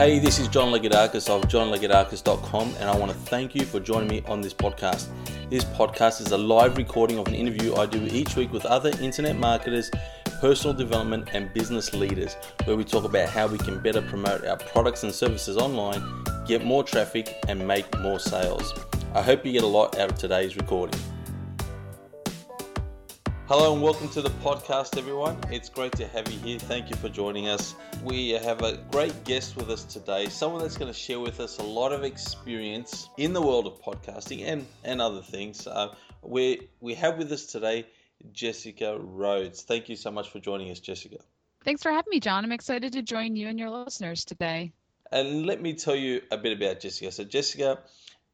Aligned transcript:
Hey, 0.00 0.18
this 0.18 0.38
is 0.38 0.48
John 0.48 0.72
Lagoudakis 0.72 1.28
of 1.28 1.42
johnlagoudakis.com, 1.42 2.74
and 2.80 2.88
I 2.88 2.96
want 2.96 3.12
to 3.12 3.18
thank 3.18 3.54
you 3.54 3.66
for 3.66 3.80
joining 3.80 4.08
me 4.08 4.22
on 4.26 4.40
this 4.40 4.54
podcast. 4.54 5.08
This 5.50 5.62
podcast 5.62 6.22
is 6.22 6.32
a 6.32 6.38
live 6.38 6.78
recording 6.78 7.18
of 7.18 7.28
an 7.28 7.34
interview 7.34 7.74
I 7.74 7.84
do 7.84 8.06
each 8.06 8.34
week 8.34 8.50
with 8.50 8.64
other 8.64 8.92
internet 9.02 9.36
marketers, 9.36 9.90
personal 10.40 10.74
development, 10.74 11.28
and 11.34 11.52
business 11.52 11.92
leaders, 11.92 12.38
where 12.64 12.78
we 12.78 12.84
talk 12.84 13.04
about 13.04 13.28
how 13.28 13.46
we 13.46 13.58
can 13.58 13.78
better 13.82 14.00
promote 14.00 14.46
our 14.46 14.56
products 14.56 15.02
and 15.02 15.12
services 15.12 15.58
online, 15.58 16.02
get 16.46 16.64
more 16.64 16.82
traffic, 16.82 17.36
and 17.46 17.68
make 17.68 17.84
more 18.00 18.18
sales. 18.18 18.72
I 19.14 19.20
hope 19.20 19.44
you 19.44 19.52
get 19.52 19.64
a 19.64 19.66
lot 19.66 19.98
out 19.98 20.12
of 20.12 20.16
today's 20.16 20.56
recording. 20.56 20.98
Hello 23.50 23.72
and 23.72 23.82
welcome 23.82 24.08
to 24.10 24.22
the 24.22 24.30
podcast, 24.44 24.96
everyone. 24.96 25.36
It's 25.50 25.68
great 25.68 25.90
to 25.96 26.06
have 26.06 26.30
you 26.30 26.38
here. 26.38 26.58
Thank 26.60 26.88
you 26.88 26.94
for 26.94 27.08
joining 27.08 27.48
us. 27.48 27.74
We 28.04 28.28
have 28.28 28.62
a 28.62 28.76
great 28.92 29.24
guest 29.24 29.56
with 29.56 29.70
us 29.70 29.82
today, 29.82 30.28
someone 30.28 30.62
that's 30.62 30.76
going 30.76 30.92
to 30.92 30.96
share 30.96 31.18
with 31.18 31.40
us 31.40 31.58
a 31.58 31.64
lot 31.64 31.90
of 31.90 32.04
experience 32.04 33.08
in 33.16 33.32
the 33.32 33.42
world 33.42 33.66
of 33.66 33.82
podcasting 33.82 34.44
and, 34.46 34.64
and 34.84 35.02
other 35.02 35.20
things. 35.20 35.66
Uh, 35.66 35.92
we, 36.22 36.68
we 36.78 36.94
have 36.94 37.18
with 37.18 37.32
us 37.32 37.46
today 37.46 37.88
Jessica 38.32 38.96
Rhodes. 38.96 39.62
Thank 39.62 39.88
you 39.88 39.96
so 39.96 40.12
much 40.12 40.30
for 40.30 40.38
joining 40.38 40.70
us, 40.70 40.78
Jessica. 40.78 41.16
Thanks 41.64 41.82
for 41.82 41.90
having 41.90 42.10
me, 42.10 42.20
John. 42.20 42.44
I'm 42.44 42.52
excited 42.52 42.92
to 42.92 43.02
join 43.02 43.34
you 43.34 43.48
and 43.48 43.58
your 43.58 43.70
listeners 43.70 44.24
today. 44.24 44.70
And 45.10 45.44
let 45.44 45.60
me 45.60 45.74
tell 45.74 45.96
you 45.96 46.22
a 46.30 46.38
bit 46.38 46.56
about 46.56 46.78
Jessica. 46.78 47.10
So, 47.10 47.24
Jessica 47.24 47.80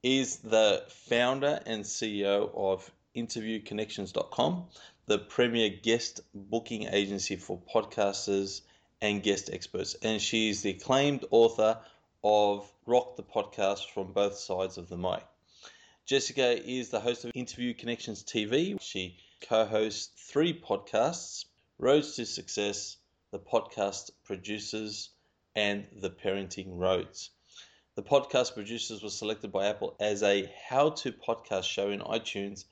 is 0.03 0.37
the 0.41 0.85
founder 0.91 1.59
and 1.65 1.85
CEO 1.85 2.51
of 2.55 2.91
interviewconnections.com 3.17 4.65
the 5.07 5.19
premier 5.19 5.69
guest 5.69 6.21
booking 6.35 6.89
agency 6.89 7.37
for 7.37 7.61
podcasters 7.73 8.63
and 9.01 9.23
guest 9.23 9.49
experts. 9.53 9.95
And 10.03 10.21
she's 10.21 10.63
the 10.63 10.71
acclaimed 10.71 11.25
author 11.31 11.79
of 12.25 12.71
Rock 12.87 13.17
the 13.17 13.23
Podcast 13.23 13.89
from 13.93 14.13
Both 14.13 14.37
Sides 14.37 14.79
of 14.79 14.89
the 14.89 14.97
Mic. 14.97 15.23
Jessica 16.07 16.61
is 16.69 16.89
the 16.89 17.01
host 17.01 17.25
of 17.25 17.31
Interview 17.35 17.73
Connections 17.73 18.25
TV. 18.25 18.81
She 18.81 19.19
co 19.41 19.65
hosts 19.65 20.11
three 20.31 20.59
podcasts 20.59 21.45
Rhodes 21.79 22.17
to 22.17 22.27
Success, 22.27 22.97
The 23.31 23.39
Podcast 23.39 24.11
Producers, 24.25 25.11
and 25.55 25.87
The 26.01 26.11
Parenting 26.11 26.79
Rhodes. 26.79 27.31
The 27.95 28.03
Podcast 28.03 28.55
Producers 28.55 29.03
was 29.03 29.17
selected 29.17 29.53
by 29.53 29.67
Apple 29.67 29.95
as 30.01 30.23
a 30.23 30.53
how 30.69 30.91
to 30.91 31.13
podcast 31.13 31.65
show 31.65 31.91
in 31.91 32.01
iTunes 32.01 32.65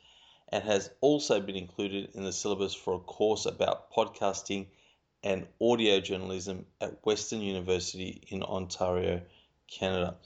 and 0.49 0.63
has 0.65 0.91
also 1.01 1.41
been 1.41 1.57
included 1.57 2.11
in 2.15 2.25
the 2.25 2.33
syllabus 2.33 2.75
for 2.75 2.95
a 2.95 3.01
course 3.01 3.47
about 3.47 3.93
podcasting 3.93 4.67
and 5.23 5.47
audio 5.61 6.01
journalism 6.01 6.67
at 6.81 7.05
Western 7.05 7.41
University 7.41 8.23
in 8.29 8.43
Ontario, 8.43 9.23
Canada. 9.69 10.17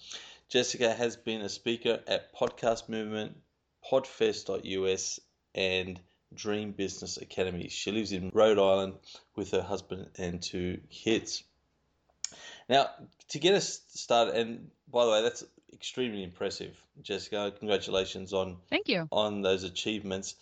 Jessica 0.48 0.92
has 0.92 1.16
been 1.16 1.42
a 1.42 1.48
speaker 1.48 2.00
at 2.06 2.34
Podcast 2.34 2.89
Movement, 2.89 3.36
Podfest.us, 3.91 5.20
and 5.55 6.00
Dream 6.34 6.72
Business 6.72 7.16
Academy. 7.16 7.69
She 7.69 7.92
lives 7.92 8.12
in 8.12 8.30
Rhode 8.34 8.58
Island 8.58 8.94
with 9.36 9.52
her 9.52 9.62
husband 9.62 10.08
and 10.19 10.42
two 10.42 10.80
kids. 10.91 11.44
Now, 12.69 12.91
to 13.28 13.39
get 13.39 13.55
us 13.55 13.80
started, 13.89 14.34
and 14.34 14.70
by 14.91 15.05
the 15.05 15.11
way, 15.11 15.22
that's 15.22 15.44
extremely 15.72 16.22
impressive, 16.22 16.77
Jessica. 17.02 17.52
Congratulations 17.58 18.33
on 18.33 18.58
thank 18.70 18.88
you 18.88 19.08
on 19.11 19.42
those 19.42 19.64
achievements. 19.64 20.34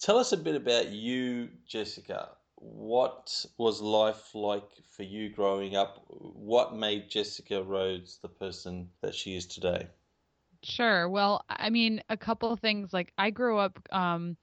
Tell 0.00 0.18
us 0.18 0.32
a 0.32 0.36
bit 0.36 0.54
about 0.56 0.90
you, 0.90 1.48
Jessica. 1.66 2.30
What 2.56 3.44
was 3.58 3.80
life 3.80 4.34
like 4.34 4.68
for 4.96 5.02
you 5.02 5.30
growing 5.30 5.76
up? 5.76 6.04
What 6.08 6.74
made 6.74 7.10
Jessica 7.10 7.62
Rhodes 7.62 8.18
the 8.22 8.28
person 8.28 8.90
that 9.02 9.14
she 9.14 9.36
is 9.36 9.46
today? 9.46 9.88
Sure. 10.62 11.08
Well, 11.08 11.44
I 11.48 11.70
mean, 11.70 12.02
a 12.08 12.16
couple 12.16 12.52
of 12.52 12.60
things. 12.60 12.92
Like 12.92 13.12
I 13.18 13.30
grew 13.30 13.58
up 13.58 13.78
um, 13.92 14.36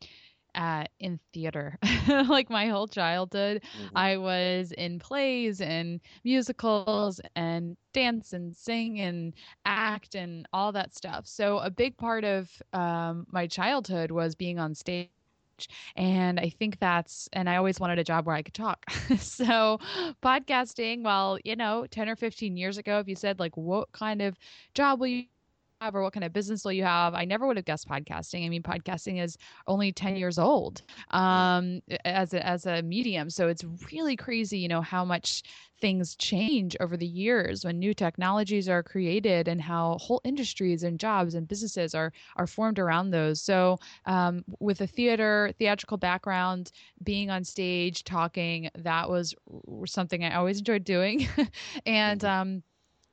at 0.55 0.89
in 0.99 1.19
theater 1.33 1.77
like 2.27 2.49
my 2.49 2.67
whole 2.67 2.87
childhood 2.87 3.61
mm-hmm. 3.61 3.97
i 3.97 4.17
was 4.17 4.71
in 4.73 4.99
plays 4.99 5.61
and 5.61 5.99
musicals 6.23 7.21
and 7.35 7.77
dance 7.93 8.33
and 8.33 8.55
sing 8.55 8.99
and 8.99 9.33
act 9.65 10.15
and 10.15 10.47
all 10.53 10.71
that 10.71 10.93
stuff 10.95 11.25
so 11.25 11.59
a 11.59 11.69
big 11.69 11.95
part 11.97 12.23
of 12.23 12.49
um, 12.73 13.25
my 13.31 13.47
childhood 13.47 14.11
was 14.11 14.35
being 14.35 14.59
on 14.59 14.73
stage 14.75 15.09
and 15.95 16.39
I 16.39 16.49
think 16.49 16.79
that's, 16.79 17.29
and 17.33 17.49
I 17.49 17.57
always 17.57 17.79
wanted 17.79 17.99
a 17.99 18.03
job 18.03 18.25
where 18.25 18.35
I 18.35 18.41
could 18.41 18.53
talk. 18.53 18.83
so, 19.17 19.79
podcasting, 20.23 21.03
well, 21.03 21.37
you 21.43 21.55
know, 21.55 21.85
10 21.89 22.09
or 22.09 22.15
15 22.15 22.57
years 22.57 22.77
ago, 22.77 22.99
if 22.99 23.07
you 23.07 23.15
said, 23.15 23.39
like, 23.39 23.55
what 23.57 23.91
kind 23.91 24.21
of 24.21 24.37
job 24.73 24.99
will 24.99 25.07
you 25.07 25.25
have 25.81 25.95
or 25.95 26.03
what 26.03 26.13
kind 26.13 26.23
of 26.23 26.31
business 26.31 26.63
will 26.63 26.71
you 26.71 26.83
have 26.83 27.13
i 27.15 27.25
never 27.25 27.47
would 27.47 27.57
have 27.57 27.65
guessed 27.65 27.87
podcasting. 27.87 28.45
I 28.45 28.49
mean 28.49 28.61
podcasting 28.63 29.21
is 29.21 29.37
only 29.67 29.91
10 29.91 30.15
years 30.15 30.37
old 30.37 30.83
um, 31.09 31.81
as 32.05 32.33
a, 32.33 32.45
as 32.45 32.65
a 32.65 32.81
medium. 32.83 33.29
So 33.29 33.47
it's 33.47 33.63
really 33.91 34.15
crazy 34.15 34.59
you 34.59 34.67
know 34.67 34.81
how 34.81 35.03
much 35.03 35.43
things 35.79 36.15
change 36.15 36.77
over 36.79 36.95
the 36.95 37.07
years 37.07 37.65
when 37.65 37.79
new 37.79 37.93
technologies 37.93 38.69
are 38.69 38.83
created 38.83 39.47
and 39.47 39.59
how 39.59 39.97
whole 39.99 40.21
industries 40.23 40.83
and 40.83 40.99
jobs 40.99 41.33
and 41.33 41.47
businesses 41.47 41.95
are 41.95 42.13
are 42.35 42.47
formed 42.47 42.77
around 42.77 43.09
those. 43.09 43.41
So 43.41 43.79
um, 44.05 44.43
with 44.59 44.81
a 44.81 44.87
theater 44.87 45.51
theatrical 45.57 45.97
background 45.97 46.71
being 47.03 47.31
on 47.31 47.43
stage 47.43 48.03
talking 48.03 48.69
that 48.75 49.09
was 49.09 49.33
something 49.85 50.23
i 50.23 50.35
always 50.35 50.59
enjoyed 50.59 50.83
doing. 50.83 51.27
And 51.85 52.21
mm-hmm. 52.21 52.41
um, 52.41 52.63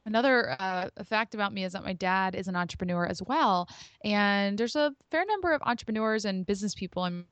Another 0.08 0.56
uh, 0.58 0.88
fact 1.04 1.34
about 1.34 1.52
me 1.52 1.64
is 1.64 1.74
that 1.74 1.84
my 1.84 1.92
dad 1.92 2.34
is 2.34 2.48
an 2.48 2.56
entrepreneur 2.56 3.04
as 3.04 3.22
well. 3.22 3.68
And 4.02 4.56
there's 4.56 4.74
a 4.74 4.92
fair 5.10 5.26
number 5.26 5.52
of 5.52 5.60
entrepreneurs 5.66 6.24
and 6.24 6.46
business 6.46 6.74
people 6.74 7.04
in 7.04 7.26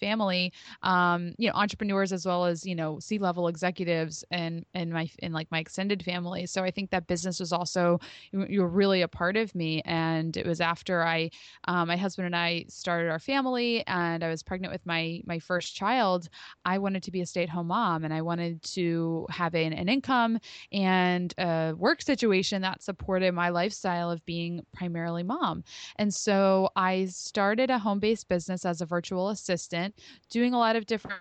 family 0.00 0.52
um 0.82 1.34
you 1.38 1.48
know 1.48 1.54
entrepreneurs 1.54 2.12
as 2.12 2.24
well 2.26 2.44
as 2.44 2.64
you 2.64 2.74
know 2.74 2.98
c 2.98 3.18
level 3.18 3.48
executives 3.48 4.24
and 4.30 4.64
and 4.74 4.90
my 4.90 5.08
in 5.18 5.32
like 5.32 5.50
my 5.50 5.58
extended 5.58 6.02
family. 6.02 6.46
So 6.46 6.62
i 6.62 6.70
think 6.70 6.90
that 6.90 7.06
business 7.06 7.40
was 7.40 7.52
also 7.52 7.98
you're 8.32 8.68
really 8.68 9.02
a 9.02 9.08
part 9.08 9.36
of 9.36 9.54
me. 9.54 9.82
And 9.84 10.36
it 10.36 10.46
was 10.46 10.60
after 10.60 11.02
i 11.02 11.30
um, 11.64 11.88
my 11.88 11.96
husband 11.96 12.26
and 12.26 12.36
i 12.36 12.64
started 12.68 13.10
our 13.10 13.18
family 13.18 13.84
and 13.86 14.22
i 14.24 14.28
was 14.28 14.42
pregnant 14.42 14.72
with 14.72 14.84
my 14.86 15.20
my 15.26 15.38
first 15.38 15.74
child 15.74 16.28
i 16.64 16.78
wanted 16.78 17.02
to 17.02 17.10
be 17.10 17.20
a 17.20 17.26
stay-at-home 17.26 17.66
mom 17.66 18.04
and 18.04 18.12
i 18.14 18.22
wanted 18.22 18.62
to 18.62 19.26
have 19.30 19.54
an, 19.54 19.72
an 19.72 19.88
income 19.88 20.38
and 20.72 21.34
a 21.38 21.74
work 21.76 22.02
situation 22.02 22.62
that 22.62 22.82
supported 22.82 23.32
my 23.32 23.48
lifestyle 23.48 24.10
of 24.10 24.24
being 24.24 24.62
primarily 24.72 25.22
mom. 25.22 25.64
And 25.96 26.12
so 26.12 26.70
i 26.76 27.06
started 27.06 27.70
a 27.70 27.78
home-based 27.78 28.28
business 28.28 28.64
as 28.64 28.80
a 28.80 28.86
virtual 28.86 29.30
assistant 29.30 29.81
doing 30.30 30.54
a 30.54 30.58
lot 30.58 30.76
of 30.76 30.86
different 30.86 31.20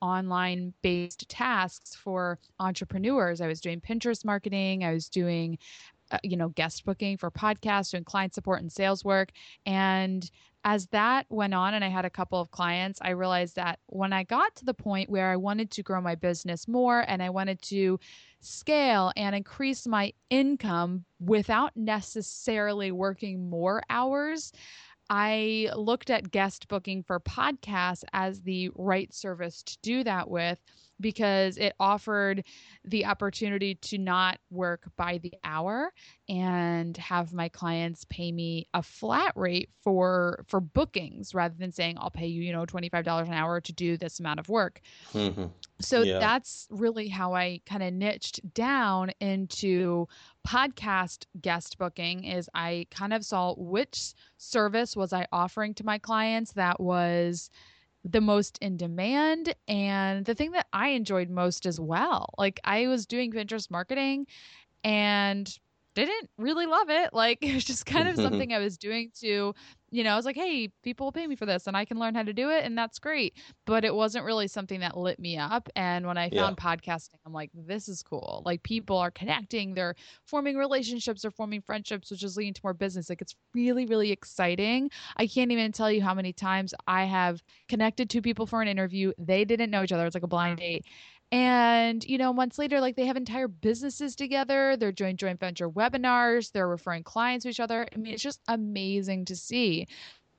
online 0.00 0.72
based 0.82 1.28
tasks 1.28 1.94
for 1.94 2.38
entrepreneurs. 2.58 3.40
I 3.40 3.46
was 3.46 3.60
doing 3.60 3.80
Pinterest 3.80 4.24
marketing, 4.24 4.84
I 4.84 4.92
was 4.92 5.08
doing 5.08 5.58
uh, 6.10 6.18
you 6.22 6.36
know 6.36 6.48
guest 6.48 6.84
booking 6.84 7.16
for 7.16 7.30
podcasts 7.30 7.90
doing 7.92 8.04
client 8.04 8.34
support 8.34 8.60
and 8.60 8.72
sales 8.72 9.04
work 9.04 9.30
and 9.66 10.30
as 10.64 10.86
that 10.88 11.26
went 11.30 11.54
on 11.54 11.74
and 11.74 11.84
I 11.84 11.88
had 11.88 12.04
a 12.04 12.10
couple 12.10 12.40
of 12.40 12.50
clients, 12.50 12.98
I 13.00 13.10
realized 13.10 13.56
that 13.56 13.78
when 13.86 14.12
I 14.12 14.24
got 14.24 14.54
to 14.56 14.64
the 14.64 14.74
point 14.74 15.08
where 15.08 15.30
I 15.30 15.36
wanted 15.36 15.70
to 15.72 15.82
grow 15.82 16.00
my 16.00 16.14
business 16.14 16.68
more 16.68 17.04
and 17.08 17.22
I 17.22 17.30
wanted 17.30 17.62
to 17.62 17.98
scale 18.40 19.12
and 19.16 19.34
increase 19.34 19.86
my 19.86 20.12
income 20.28 21.04
without 21.18 21.74
necessarily 21.76 22.92
working 22.92 23.48
more 23.48 23.82
hours, 23.88 24.52
I 25.12 25.68
looked 25.76 26.08
at 26.08 26.30
guest 26.30 26.68
booking 26.68 27.02
for 27.02 27.18
podcasts 27.18 28.04
as 28.12 28.40
the 28.42 28.70
right 28.76 29.12
service 29.12 29.64
to 29.64 29.76
do 29.82 30.04
that 30.04 30.30
with 30.30 30.58
because 31.00 31.56
it 31.56 31.74
offered 31.80 32.44
the 32.84 33.06
opportunity 33.06 33.74
to 33.76 33.98
not 33.98 34.38
work 34.50 34.84
by 34.96 35.18
the 35.18 35.32
hour 35.44 35.92
and 36.28 36.96
have 36.96 37.32
my 37.32 37.48
clients 37.48 38.04
pay 38.10 38.30
me 38.30 38.66
a 38.74 38.82
flat 38.82 39.32
rate 39.36 39.70
for 39.82 40.44
for 40.46 40.60
bookings 40.60 41.34
rather 41.34 41.54
than 41.58 41.72
saying 41.72 41.96
I'll 41.98 42.10
pay 42.10 42.26
you, 42.26 42.42
you 42.42 42.52
know, 42.52 42.66
$25 42.66 43.26
an 43.26 43.32
hour 43.32 43.60
to 43.60 43.72
do 43.72 43.96
this 43.96 44.20
amount 44.20 44.40
of 44.40 44.48
work. 44.48 44.80
Mm-hmm. 45.12 45.46
So 45.80 46.02
yeah. 46.02 46.18
that's 46.18 46.66
really 46.70 47.08
how 47.08 47.34
I 47.34 47.60
kind 47.66 47.82
of 47.82 47.92
niched 47.92 48.40
down 48.54 49.10
into 49.20 50.06
podcast 50.46 51.26
guest 51.40 51.78
booking 51.78 52.24
is 52.24 52.48
I 52.54 52.86
kind 52.90 53.12
of 53.12 53.24
saw 53.24 53.54
which 53.56 54.14
service 54.36 54.96
was 54.96 55.12
I 55.12 55.26
offering 55.32 55.74
to 55.74 55.84
my 55.84 55.98
clients 55.98 56.52
that 56.52 56.80
was 56.80 57.50
the 58.04 58.20
most 58.20 58.58
in 58.60 58.76
demand 58.76 59.54
and 59.68 60.24
the 60.24 60.34
thing 60.34 60.52
that 60.52 60.66
I 60.72 60.88
enjoyed 60.88 61.30
most 61.30 61.66
as 61.66 61.78
well. 61.78 62.32
Like 62.38 62.60
I 62.64 62.86
was 62.86 63.06
doing 63.06 63.32
Pinterest 63.32 63.70
marketing 63.70 64.26
and 64.84 65.52
didn't 65.94 66.30
really 66.38 66.66
love 66.66 66.88
it. 66.88 67.12
Like 67.12 67.38
it 67.42 67.54
was 67.54 67.64
just 67.64 67.86
kind 67.86 68.08
of 68.08 68.14
mm-hmm. 68.14 68.24
something 68.24 68.52
I 68.52 68.58
was 68.58 68.78
doing 68.78 69.10
to 69.20 69.54
you 69.90 70.04
know, 70.04 70.12
I 70.12 70.16
was 70.16 70.24
like, 70.24 70.36
hey, 70.36 70.70
people 70.82 71.06
will 71.06 71.12
pay 71.12 71.26
me 71.26 71.36
for 71.36 71.46
this 71.46 71.66
and 71.66 71.76
I 71.76 71.84
can 71.84 71.98
learn 71.98 72.14
how 72.14 72.22
to 72.22 72.32
do 72.32 72.50
it. 72.50 72.64
And 72.64 72.78
that's 72.78 72.98
great. 72.98 73.36
But 73.66 73.84
it 73.84 73.94
wasn't 73.94 74.24
really 74.24 74.46
something 74.46 74.80
that 74.80 74.96
lit 74.96 75.18
me 75.18 75.36
up. 75.36 75.68
And 75.74 76.06
when 76.06 76.16
I 76.16 76.30
found 76.30 76.58
yeah. 76.58 76.76
podcasting, 76.76 77.16
I'm 77.26 77.32
like, 77.32 77.50
this 77.54 77.88
is 77.88 78.02
cool. 78.02 78.42
Like 78.46 78.62
people 78.62 78.96
are 78.98 79.10
connecting, 79.10 79.74
they're 79.74 79.96
forming 80.24 80.56
relationships, 80.56 81.22
they're 81.22 81.30
forming 81.30 81.60
friendships, 81.60 82.10
which 82.10 82.22
is 82.22 82.36
leading 82.36 82.54
to 82.54 82.60
more 82.62 82.74
business. 82.74 83.08
Like 83.08 83.20
it's 83.20 83.34
really, 83.54 83.86
really 83.86 84.12
exciting. 84.12 84.90
I 85.16 85.26
can't 85.26 85.50
even 85.50 85.72
tell 85.72 85.90
you 85.90 86.02
how 86.02 86.14
many 86.14 86.32
times 86.32 86.72
I 86.86 87.04
have 87.04 87.42
connected 87.68 88.08
two 88.08 88.22
people 88.22 88.46
for 88.46 88.62
an 88.62 88.68
interview. 88.68 89.12
They 89.18 89.44
didn't 89.44 89.70
know 89.70 89.82
each 89.82 89.92
other. 89.92 90.06
It's 90.06 90.14
like 90.14 90.22
a 90.22 90.28
blind 90.28 90.58
mm. 90.58 90.60
date 90.60 90.86
and 91.32 92.04
you 92.04 92.18
know 92.18 92.32
months 92.32 92.58
later 92.58 92.80
like 92.80 92.96
they 92.96 93.06
have 93.06 93.16
entire 93.16 93.48
businesses 93.48 94.16
together. 94.16 94.76
They're 94.76 94.92
doing 94.92 95.16
joint 95.16 95.38
venture 95.38 95.70
webinars. 95.70 96.50
They're 96.52 96.68
referring 96.68 97.04
clients 97.04 97.44
to 97.44 97.50
each 97.50 97.60
other. 97.60 97.86
I 97.92 97.96
mean 97.96 98.14
it's 98.14 98.22
just 98.22 98.40
amazing 98.48 99.26
to 99.26 99.36
see. 99.36 99.86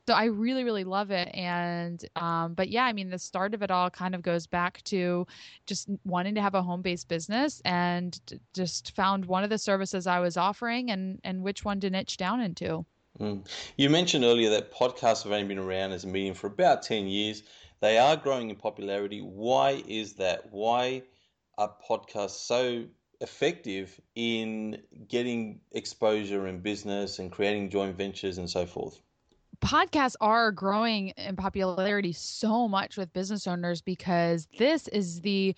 So 0.08 0.16
i 0.16 0.26
really 0.26 0.64
really 0.64 0.84
love 0.84 1.12
it. 1.12 1.30
And 1.34 2.04
um, 2.16 2.56
but 2.56 2.70
yeah 2.70 2.84
i 2.84 2.94
mean 2.94 3.10
the 3.10 3.20
start 3.20 3.54
of 3.54 3.62
it 3.62 3.72
all 3.72 3.90
kind 3.90 4.16
of 4.16 4.22
goes 4.22 4.48
back 4.48 4.82
to 4.86 5.26
just 5.66 5.90
wanting 6.04 6.36
to 6.36 6.42
have 6.42 6.56
a 6.56 6.62
home-based 6.62 7.08
business 7.08 7.62
and 7.64 8.20
just 8.54 8.94
found 8.96 9.26
one 9.26 9.44
of 9.44 9.50
the 9.50 9.58
services 9.58 10.08
i 10.08 10.20
was 10.20 10.36
offering 10.36 10.92
and 10.92 11.20
and 11.24 11.42
which 11.42 11.64
one 11.64 11.80
to 11.80 11.90
niche 11.90 12.18
down 12.18 12.42
into. 12.42 12.86
Mm. 13.20 13.46
you 13.76 13.90
mentioned 13.90 14.24
earlier 14.24 14.50
that 14.52 14.74
podcasts 14.74 15.24
have 15.24 15.34
only 15.34 15.44
been 15.44 15.58
around 15.58 15.92
as 15.92 16.06
a 16.06 16.08
medium 16.08 16.34
for 16.34 16.48
about 16.48 16.82
10 16.82 17.08
years 17.08 17.44
they 17.82 17.98
are 17.98 18.16
growing 18.16 18.50
in 18.50 18.56
popularity. 18.56 19.20
Why 19.20 19.84
is 19.88 20.14
that? 20.14 20.52
Why 20.52 21.04
are 21.58 21.74
podcasts 21.88 22.46
so 22.46 22.86
effective 23.20 24.00
in 24.16 24.82
getting 25.08 25.60
exposure 25.72 26.48
in 26.48 26.62
business 26.62 27.20
and 27.20 27.32
creating 27.32 27.70
joint 27.70 27.98
ventures 27.98 28.38
and 28.38 28.50
so 28.50 28.66
forth? 28.66 29.00
podcasts 29.62 30.16
are 30.20 30.52
growing 30.52 31.10
in 31.10 31.36
popularity 31.36 32.12
so 32.12 32.68
much 32.68 32.98
with 32.98 33.14
business 33.14 33.48
owners 33.48 33.82
because 33.82 34.48
this 34.58 34.88
is 34.90 35.22
the 35.22 35.56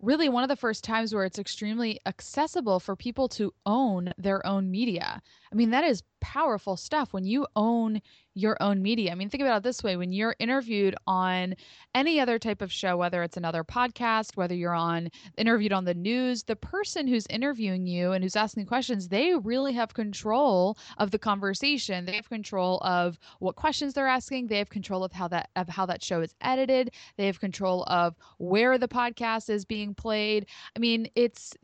really 0.00 0.28
one 0.28 0.42
of 0.42 0.48
the 0.50 0.56
first 0.56 0.84
times 0.84 1.14
where 1.14 1.24
it's 1.24 1.38
extremely 1.38 1.98
accessible 2.04 2.78
for 2.78 2.94
people 2.94 3.28
to 3.28 3.52
own 3.64 4.12
their 4.18 4.44
own 4.46 4.70
media. 4.70 5.22
I 5.50 5.54
mean, 5.54 5.70
that 5.70 5.84
is 5.84 6.02
powerful 6.26 6.76
stuff 6.76 7.12
when 7.12 7.24
you 7.24 7.46
own 7.54 8.00
your 8.34 8.56
own 8.60 8.82
media. 8.82 9.12
I 9.12 9.14
mean, 9.14 9.30
think 9.30 9.42
about 9.42 9.58
it 9.58 9.62
this 9.62 9.82
way 9.82 9.96
when 9.96 10.12
you're 10.12 10.36
interviewed 10.38 10.94
on 11.06 11.54
any 11.94 12.20
other 12.20 12.38
type 12.38 12.60
of 12.60 12.70
show, 12.70 12.96
whether 12.96 13.22
it's 13.22 13.38
another 13.38 13.64
podcast, 13.64 14.36
whether 14.36 14.54
you're 14.54 14.74
on 14.74 15.08
interviewed 15.38 15.72
on 15.72 15.86
the 15.86 15.94
news, 15.94 16.42
the 16.42 16.56
person 16.56 17.06
who's 17.06 17.26
interviewing 17.28 17.86
you 17.86 18.12
and 18.12 18.22
who's 18.22 18.36
asking 18.36 18.66
questions, 18.66 19.08
they 19.08 19.34
really 19.36 19.72
have 19.72 19.94
control 19.94 20.76
of 20.98 21.12
the 21.12 21.18
conversation. 21.18 22.04
They 22.04 22.16
have 22.16 22.28
control 22.28 22.78
of 22.82 23.18
what 23.38 23.56
questions 23.56 23.94
they're 23.94 24.06
asking. 24.08 24.48
They 24.48 24.58
have 24.58 24.68
control 24.68 25.02
of 25.04 25.12
how 25.12 25.28
that 25.28 25.48
of 25.54 25.68
how 25.68 25.86
that 25.86 26.02
show 26.02 26.20
is 26.20 26.34
edited. 26.42 26.90
They 27.16 27.26
have 27.26 27.40
control 27.40 27.84
of 27.84 28.16
where 28.38 28.76
the 28.76 28.88
podcast 28.88 29.48
is 29.48 29.64
being 29.64 29.94
played. 29.94 30.46
I 30.76 30.80
mean, 30.80 31.08
it's 31.14 31.54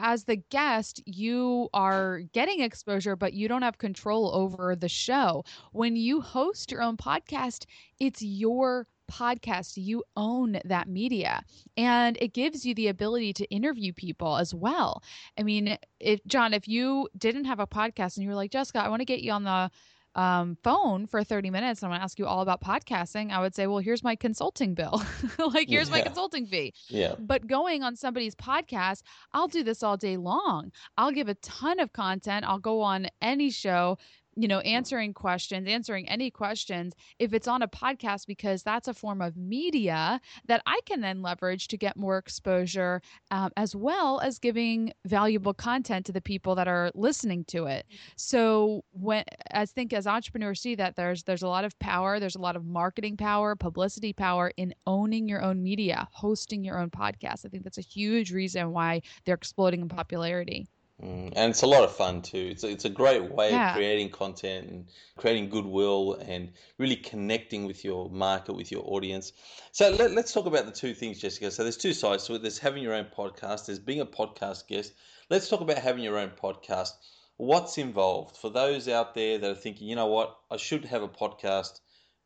as 0.00 0.24
the 0.24 0.36
guest, 0.36 1.02
you 1.04 1.68
are 1.74 2.20
getting 2.32 2.60
exposure, 2.60 3.16
but 3.16 3.34
you 3.34 3.48
don't 3.48 3.62
have 3.62 3.76
control 3.76 4.11
over 4.20 4.74
the 4.74 4.88
show. 4.88 5.44
When 5.72 5.96
you 5.96 6.20
host 6.20 6.70
your 6.70 6.82
own 6.82 6.96
podcast, 6.96 7.64
it's 7.98 8.22
your 8.22 8.86
podcast. 9.10 9.72
You 9.76 10.02
own 10.16 10.58
that 10.64 10.88
media 10.88 11.42
and 11.76 12.16
it 12.20 12.32
gives 12.32 12.64
you 12.64 12.74
the 12.74 12.88
ability 12.88 13.32
to 13.34 13.50
interview 13.50 13.92
people 13.92 14.36
as 14.36 14.54
well. 14.54 15.02
I 15.38 15.42
mean, 15.42 15.76
if 16.00 16.24
John, 16.26 16.52
if 16.52 16.66
you 16.66 17.08
didn't 17.16 17.44
have 17.44 17.60
a 17.60 17.66
podcast 17.66 18.16
and 18.16 18.22
you 18.24 18.28
were 18.28 18.34
like, 18.34 18.50
Jessica, 18.50 18.80
I 18.82 18.88
want 18.88 19.00
to 19.00 19.04
get 19.04 19.20
you 19.20 19.32
on 19.32 19.44
the 19.44 19.70
um, 20.14 20.56
phone 20.62 21.06
for 21.06 21.24
30 21.24 21.50
minutes 21.50 21.82
and 21.82 21.88
I 21.88 21.90
want 21.90 22.00
to 22.00 22.04
ask 22.04 22.18
you 22.18 22.26
all 22.26 22.40
about 22.40 22.60
podcasting, 22.60 23.30
I 23.30 23.40
would 23.40 23.54
say, 23.54 23.66
well, 23.66 23.78
here's 23.78 24.02
my 24.02 24.16
consulting 24.16 24.74
bill. 24.74 25.02
like, 25.38 25.68
here's 25.68 25.88
yeah. 25.88 25.96
my 25.96 26.00
consulting 26.02 26.46
fee. 26.46 26.74
Yeah. 26.88 27.14
But 27.18 27.46
going 27.46 27.82
on 27.82 27.96
somebody's 27.96 28.34
podcast, 28.34 29.02
I'll 29.32 29.48
do 29.48 29.62
this 29.62 29.82
all 29.82 29.96
day 29.96 30.16
long. 30.16 30.72
I'll 30.96 31.12
give 31.12 31.28
a 31.28 31.34
ton 31.36 31.80
of 31.80 31.92
content. 31.92 32.44
I'll 32.46 32.58
go 32.58 32.80
on 32.80 33.08
any 33.20 33.50
show, 33.50 33.98
you 34.36 34.48
know, 34.48 34.60
answering 34.60 35.12
questions, 35.12 35.68
answering 35.68 36.08
any 36.08 36.30
questions 36.30 36.94
if 37.18 37.32
it's 37.34 37.48
on 37.48 37.62
a 37.62 37.68
podcast, 37.68 38.26
because 38.26 38.62
that's 38.62 38.88
a 38.88 38.94
form 38.94 39.20
of 39.20 39.36
media 39.36 40.20
that 40.46 40.62
I 40.66 40.80
can 40.86 41.00
then 41.00 41.22
leverage 41.22 41.68
to 41.68 41.76
get 41.76 41.96
more 41.96 42.18
exposure, 42.18 43.02
um, 43.30 43.50
as 43.56 43.76
well 43.76 44.20
as 44.20 44.38
giving 44.38 44.92
valuable 45.04 45.54
content 45.54 46.06
to 46.06 46.12
the 46.12 46.20
people 46.20 46.54
that 46.54 46.68
are 46.68 46.90
listening 46.94 47.44
to 47.46 47.66
it. 47.66 47.86
So 48.16 48.84
when 48.92 49.24
I 49.52 49.66
think 49.66 49.92
as 49.92 50.06
entrepreneurs 50.06 50.60
see 50.60 50.74
that 50.76 50.96
there's 50.96 51.22
there's 51.24 51.42
a 51.42 51.48
lot 51.48 51.64
of 51.64 51.78
power, 51.78 52.18
there's 52.18 52.36
a 52.36 52.40
lot 52.40 52.56
of 52.56 52.64
marketing 52.64 53.16
power, 53.16 53.54
publicity 53.54 54.12
power 54.12 54.52
in 54.56 54.74
owning 54.86 55.28
your 55.28 55.42
own 55.42 55.62
media, 55.62 56.08
hosting 56.12 56.64
your 56.64 56.78
own 56.78 56.90
podcast. 56.90 57.44
I 57.44 57.48
think 57.48 57.64
that's 57.64 57.78
a 57.78 57.82
huge 57.82 58.32
reason 58.32 58.72
why 58.72 59.02
they're 59.24 59.34
exploding 59.34 59.80
in 59.80 59.88
popularity. 59.88 60.66
Mm, 61.02 61.32
and 61.34 61.50
it's 61.50 61.62
a 61.62 61.66
lot 61.66 61.82
of 61.82 61.94
fun 61.94 62.22
too. 62.22 62.48
It's 62.52 62.62
a, 62.62 62.68
it's 62.68 62.84
a 62.84 62.90
great 62.90 63.32
way 63.32 63.50
yeah. 63.50 63.70
of 63.70 63.76
creating 63.76 64.10
content 64.10 64.68
and 64.68 64.86
creating 65.16 65.48
goodwill 65.48 66.14
and 66.14 66.52
really 66.78 66.94
connecting 66.94 67.66
with 67.66 67.84
your 67.84 68.08
market, 68.08 68.52
with 68.52 68.70
your 68.70 68.84
audience. 68.86 69.32
So 69.72 69.90
let, 69.90 70.16
us 70.16 70.32
talk 70.32 70.46
about 70.46 70.66
the 70.66 70.72
two 70.72 70.94
things, 70.94 71.18
Jessica. 71.18 71.50
So 71.50 71.64
there's 71.64 71.76
two 71.76 71.92
sides 71.92 72.26
to 72.26 72.34
it. 72.34 72.42
There's 72.42 72.58
having 72.58 72.84
your 72.84 72.94
own 72.94 73.06
podcast. 73.16 73.66
There's 73.66 73.80
being 73.80 74.00
a 74.00 74.06
podcast 74.06 74.68
guest. 74.68 74.92
Let's 75.28 75.48
talk 75.48 75.60
about 75.60 75.78
having 75.78 76.04
your 76.04 76.18
own 76.18 76.30
podcast. 76.40 76.92
What's 77.36 77.78
involved 77.78 78.36
for 78.36 78.50
those 78.50 78.86
out 78.86 79.14
there 79.14 79.38
that 79.38 79.50
are 79.50 79.56
thinking, 79.56 79.88
you 79.88 79.96
know 79.96 80.06
what, 80.06 80.36
I 80.52 80.56
should 80.56 80.84
have 80.84 81.02
a 81.02 81.08
podcast 81.08 81.80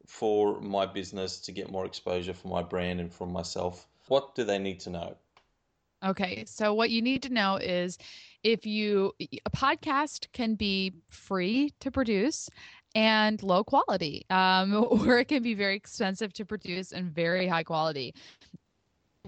for 0.07 0.61
my 0.61 0.85
business 0.85 1.39
to 1.41 1.53
get 1.53 1.71
more 1.71 1.87
exposure 1.87 2.35
for 2.35 2.49
my 2.49 2.63
brand 2.63 3.01
and 3.01 3.13
for 3.13 3.27
myself. 3.27 3.87
What 4.09 4.35
do 4.35 4.45
they 4.45 4.59
need 4.59 4.81
to 4.81 4.91
know? 4.91 5.17
Okay, 6.05 6.45
so 6.47 6.75
what 6.75 6.91
you 6.91 7.01
need 7.01 7.23
to 7.23 7.33
know 7.33 7.57
is 7.57 7.99
if 8.47 8.65
you 8.65 9.13
a 9.19 9.51
podcast 9.51 10.29
can 10.33 10.55
be 10.55 10.93
free 11.09 11.75
to 11.81 11.91
produce 11.91 12.49
and 12.95 13.43
low 13.43 13.65
quality 13.65 14.25
um, 14.31 14.73
or 14.89 15.19
it 15.19 15.27
can 15.27 15.43
be 15.43 15.53
very 15.53 15.75
expensive 15.75 16.33
to 16.33 16.45
produce 16.45 16.93
and 16.93 17.13
very 17.13 17.49
high 17.49 17.65
quality 17.65 18.15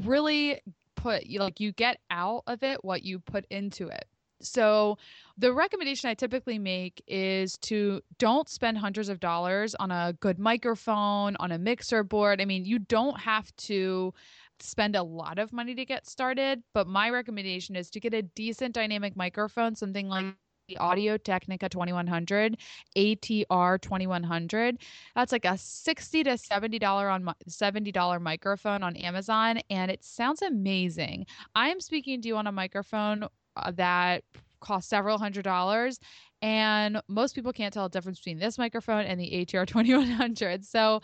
really 0.04 0.60
put 0.94 1.26
you 1.26 1.40
like 1.40 1.58
you 1.58 1.72
get 1.72 1.98
out 2.12 2.44
of 2.46 2.62
it 2.62 2.84
what 2.84 3.02
you 3.02 3.18
put 3.18 3.44
into 3.50 3.88
it 3.88 4.06
so 4.40 4.98
the 5.36 5.52
recommendation 5.52 6.08
I 6.08 6.14
typically 6.14 6.60
make 6.60 7.02
is 7.08 7.58
to 7.62 8.00
don't 8.18 8.48
spend 8.48 8.78
hundreds 8.78 9.08
of 9.08 9.18
dollars 9.18 9.74
on 9.74 9.90
a 9.90 10.14
good 10.20 10.38
microphone, 10.38 11.34
on 11.40 11.50
a 11.50 11.58
mixer 11.58 12.04
board. 12.04 12.40
I 12.40 12.44
mean, 12.44 12.64
you 12.64 12.78
don't 12.78 13.18
have 13.18 13.50
to 13.56 14.14
spend 14.60 14.96
a 14.96 15.02
lot 15.02 15.38
of 15.38 15.52
money 15.52 15.74
to 15.74 15.84
get 15.84 16.06
started, 16.06 16.62
but 16.74 16.86
my 16.86 17.10
recommendation 17.10 17.76
is 17.76 17.90
to 17.90 18.00
get 18.00 18.14
a 18.14 18.22
decent 18.22 18.74
dynamic 18.74 19.16
microphone, 19.16 19.74
something 19.74 20.08
like 20.08 20.34
the 20.68 20.76
Audio 20.76 21.16
Technica 21.16 21.68
2100, 21.68 22.58
ATR 22.96 23.80
2100. 23.80 24.78
That's 25.14 25.32
like 25.32 25.44
a 25.46 25.56
60 25.56 26.24
to 26.24 26.38
70 26.38 26.78
dollar 26.78 27.08
on 27.08 27.32
$70 27.48 28.20
microphone 28.20 28.82
on 28.82 28.96
Amazon 28.96 29.60
and 29.70 29.90
it 29.90 30.04
sounds 30.04 30.42
amazing. 30.42 31.26
I 31.54 31.68
am 31.70 31.80
speaking 31.80 32.20
to 32.22 32.28
you 32.28 32.36
on 32.36 32.46
a 32.46 32.52
microphone 32.52 33.24
uh, 33.56 33.72
that 33.72 34.24
costs 34.60 34.90
several 34.90 35.18
hundred 35.18 35.44
dollars 35.44 35.98
and 36.42 37.00
most 37.08 37.34
people 37.34 37.52
can't 37.52 37.72
tell 37.72 37.88
the 37.88 37.96
difference 37.96 38.18
between 38.18 38.38
this 38.38 38.58
microphone 38.58 39.04
and 39.06 39.18
the 39.20 39.30
ATR 39.30 39.66
2100. 39.66 40.64
So 40.64 41.00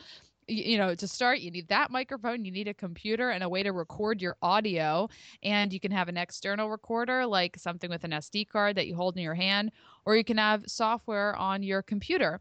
you 0.49 0.79
know 0.79 0.95
to 0.95 1.09
start 1.09 1.41
you 1.41 1.51
need 1.51 1.69
that 1.69 1.91
microphone 1.91 2.45
you 2.45 2.51
need 2.51 2.69
a 2.69 2.75
computer 2.75 3.31
and 3.31 3.43
a 3.43 3.49
way 3.49 3.63
to 3.63 3.73
record 3.73 4.21
your 4.21 4.37
audio 4.43 5.09
and 5.43 5.73
you 5.73 5.81
can 5.81 5.91
have 5.91 6.09
an 6.09 6.17
external 6.17 6.71
recorder 6.71 7.27
like 7.27 7.57
something 7.59 7.91
with 7.91 8.05
an 8.05 8.11
sd 8.13 8.49
card 8.49 8.77
that 8.77 8.87
you 8.87 8.95
hold 8.95 9.17
in 9.17 9.23
your 9.23 9.35
hand 9.35 9.71
or 10.07 10.17
you 10.17 10.25
can 10.25 10.37
have 10.37 10.65
software 10.67 11.35
on 11.37 11.63
your 11.63 11.83
computer. 11.83 12.41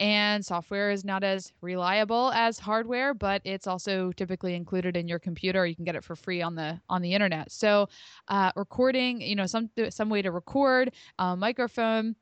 And 0.00 0.44
software 0.44 0.90
is 0.90 1.04
not 1.04 1.22
as 1.22 1.52
reliable 1.60 2.32
as 2.32 2.58
hardware 2.58 3.14
but 3.14 3.42
it's 3.44 3.66
also 3.66 4.12
typically 4.12 4.54
included 4.54 4.96
in 4.96 5.08
your 5.08 5.18
computer. 5.18 5.66
You 5.66 5.76
can 5.76 5.84
get 5.84 5.96
it 5.96 6.04
for 6.04 6.16
free 6.16 6.42
on 6.42 6.54
the 6.54 6.80
on 6.88 7.02
the 7.02 7.14
internet. 7.14 7.52
So 7.52 7.88
uh, 8.28 8.52
recording 8.56 9.20
you 9.20 9.36
know 9.36 9.46
some 9.46 9.70
some 9.90 10.08
way 10.08 10.22
to 10.22 10.30
record 10.30 10.92
a 11.18 11.36
microphone 11.36 12.16